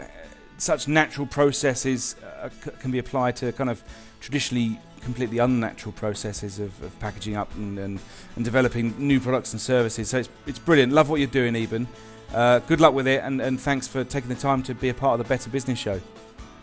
such 0.58 0.86
natural 0.86 1.26
processes 1.26 2.14
uh, 2.40 2.48
can 2.78 2.92
be 2.92 2.98
applied 2.98 3.36
to 3.36 3.52
kind 3.52 3.68
of 3.68 3.82
traditionally 4.20 4.78
completely 5.00 5.38
unnatural 5.38 5.92
processes 5.92 6.58
of, 6.58 6.82
of 6.82 6.98
packaging 7.00 7.36
up 7.36 7.54
and, 7.54 7.78
and, 7.78 8.00
and, 8.34 8.44
developing 8.44 8.94
new 8.98 9.20
products 9.20 9.52
and 9.52 9.60
services. 9.60 10.10
So 10.10 10.18
it's, 10.18 10.28
it's 10.46 10.58
brilliant. 10.58 10.92
Love 10.92 11.08
what 11.08 11.20
you're 11.20 11.28
doing, 11.28 11.54
Eben. 11.56 11.86
Uh, 12.34 12.58
good 12.60 12.80
luck 12.80 12.92
with 12.92 13.06
it, 13.06 13.22
and, 13.22 13.40
and 13.40 13.60
thanks 13.60 13.86
for 13.86 14.04
taking 14.04 14.28
the 14.28 14.34
time 14.34 14.62
to 14.64 14.74
be 14.74 14.88
a 14.88 14.94
part 14.94 15.18
of 15.18 15.26
the 15.26 15.28
Better 15.28 15.48
Business 15.48 15.78
Show. 15.78 16.00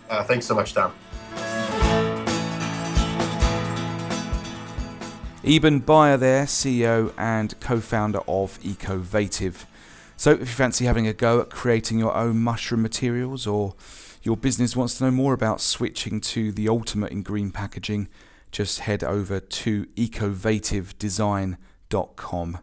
Uh, 0.10 0.24
thanks 0.24 0.46
so 0.46 0.56
much, 0.56 0.74
Tom. 0.74 0.94
Eben 5.46 5.80
Bayer 5.80 6.16
there, 6.16 6.46
CEO 6.46 7.14
and 7.18 7.60
co-founder 7.60 8.20
of 8.28 8.58
Ecovative. 8.64 9.66
So 10.16 10.32
if 10.32 10.40
you 10.40 10.46
fancy 10.46 10.86
having 10.86 11.06
a 11.06 11.14
go 11.14 11.42
at 11.42 11.50
creating 11.50 12.00
your 12.00 12.16
own 12.16 12.40
mushroom 12.40 12.82
materials 12.82 13.46
or 13.46 13.74
your 14.24 14.38
business 14.38 14.76
wants 14.76 14.98
to 14.98 15.04
know 15.04 15.12
more 15.12 15.34
about 15.34 15.62
switching 15.62 16.20
to 16.22 16.52
the 16.52 16.68
ultimate 16.70 17.12
in 17.12 17.22
green 17.24 17.52
packaging, 17.52 18.08
just 18.52 18.80
head 18.80 19.04
over 19.04 19.40
to 19.40 19.86
ecovativedesign.com. 19.98 22.60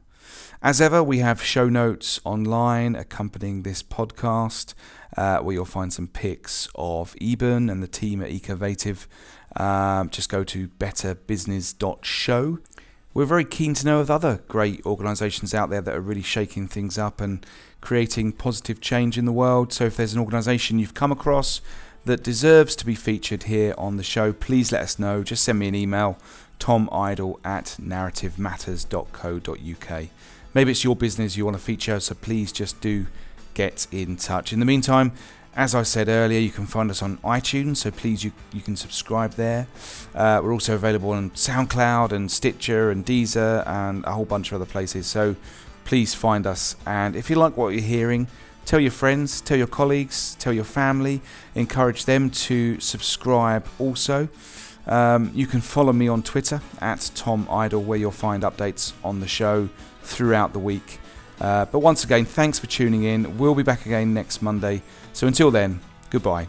As 0.62 0.80
ever, 0.80 1.02
we 1.02 1.18
have 1.18 1.42
show 1.42 1.68
notes 1.68 2.20
online 2.24 2.96
accompanying 2.96 3.62
this 3.62 3.82
podcast, 3.82 4.74
uh, 5.16 5.38
where 5.38 5.54
you'll 5.54 5.64
find 5.64 5.92
some 5.92 6.06
pics 6.08 6.68
of 6.74 7.14
Eben 7.20 7.68
and 7.68 7.82
the 7.82 7.88
team 7.88 8.22
at 8.22 8.30
Ecovative. 8.30 9.08
Um, 9.56 10.10
just 10.10 10.28
go 10.28 10.44
to 10.44 10.68
betterbusiness.show. 10.68 12.58
We're 13.12 13.24
very 13.24 13.44
keen 13.44 13.74
to 13.74 13.84
know 13.84 13.98
of 13.98 14.08
other 14.08 14.40
great 14.46 14.86
organisations 14.86 15.52
out 15.52 15.68
there 15.68 15.80
that 15.80 15.94
are 15.94 16.00
really 16.00 16.22
shaking 16.22 16.68
things 16.68 16.96
up 16.96 17.20
and 17.20 17.44
creating 17.80 18.30
positive 18.32 18.80
change 18.80 19.18
in 19.18 19.24
the 19.24 19.32
world. 19.32 19.72
So 19.72 19.86
if 19.86 19.96
there's 19.96 20.14
an 20.14 20.20
organisation 20.20 20.78
you've 20.78 20.94
come 20.94 21.10
across 21.10 21.60
that 22.04 22.22
deserves 22.22 22.76
to 22.76 22.86
be 22.86 22.94
featured 22.94 23.42
here 23.44 23.74
on 23.76 23.96
the 23.96 24.04
show, 24.04 24.32
please 24.32 24.70
let 24.70 24.82
us 24.82 25.00
know. 25.00 25.24
Just 25.24 25.42
send 25.42 25.58
me 25.58 25.66
an 25.66 25.74
email, 25.74 26.18
tomidle 26.60 27.40
at 27.44 27.76
narrativematters.co.uk. 27.80 30.08
Maybe 30.54 30.70
it's 30.70 30.84
your 30.84 30.96
business 30.96 31.36
you 31.36 31.44
want 31.44 31.56
to 31.56 31.62
feature, 31.62 31.98
so 31.98 32.14
please 32.14 32.52
just 32.52 32.80
do 32.80 33.08
get 33.54 33.88
in 33.90 34.16
touch. 34.16 34.52
In 34.52 34.60
the 34.60 34.66
meantime, 34.66 35.10
as 35.56 35.74
I 35.74 35.82
said 35.82 36.08
earlier, 36.08 36.38
you 36.38 36.50
can 36.50 36.66
find 36.66 36.90
us 36.90 37.02
on 37.02 37.18
iTunes, 37.18 37.78
so 37.78 37.90
please 37.90 38.22
you, 38.22 38.32
you 38.52 38.60
can 38.60 38.76
subscribe 38.76 39.32
there. 39.32 39.66
Uh, 40.14 40.40
we're 40.42 40.52
also 40.52 40.74
available 40.74 41.10
on 41.10 41.30
SoundCloud 41.30 42.12
and 42.12 42.30
Stitcher 42.30 42.90
and 42.90 43.04
Deezer 43.04 43.66
and 43.66 44.04
a 44.04 44.12
whole 44.12 44.24
bunch 44.24 44.52
of 44.52 44.56
other 44.56 44.70
places. 44.70 45.06
So 45.06 45.36
please 45.84 46.14
find 46.14 46.46
us. 46.46 46.76
And 46.86 47.16
if 47.16 47.28
you 47.28 47.36
like 47.36 47.56
what 47.56 47.70
you're 47.70 47.82
hearing, 47.82 48.28
tell 48.64 48.78
your 48.80 48.92
friends, 48.92 49.40
tell 49.40 49.58
your 49.58 49.66
colleagues, 49.66 50.36
tell 50.38 50.52
your 50.52 50.64
family, 50.64 51.20
encourage 51.54 52.04
them 52.04 52.30
to 52.30 52.78
subscribe 52.78 53.66
also. 53.78 54.28
Um, 54.86 55.30
you 55.34 55.46
can 55.46 55.60
follow 55.60 55.92
me 55.92 56.06
on 56.08 56.22
Twitter 56.22 56.62
at 56.80 57.10
Tom 57.14 57.48
Idle, 57.50 57.82
where 57.82 57.98
you'll 57.98 58.12
find 58.12 58.44
updates 58.44 58.92
on 59.02 59.20
the 59.20 59.28
show 59.28 59.68
throughout 60.02 60.52
the 60.52 60.58
week. 60.58 61.00
Uh, 61.40 61.64
but 61.64 61.78
once 61.78 62.04
again, 62.04 62.24
thanks 62.24 62.58
for 62.58 62.66
tuning 62.66 63.02
in. 63.02 63.38
We'll 63.38 63.54
be 63.54 63.62
back 63.62 63.86
again 63.86 64.12
next 64.14 64.42
Monday. 64.42 64.82
So 65.12 65.26
until 65.26 65.50
then, 65.50 65.80
goodbye. 66.10 66.48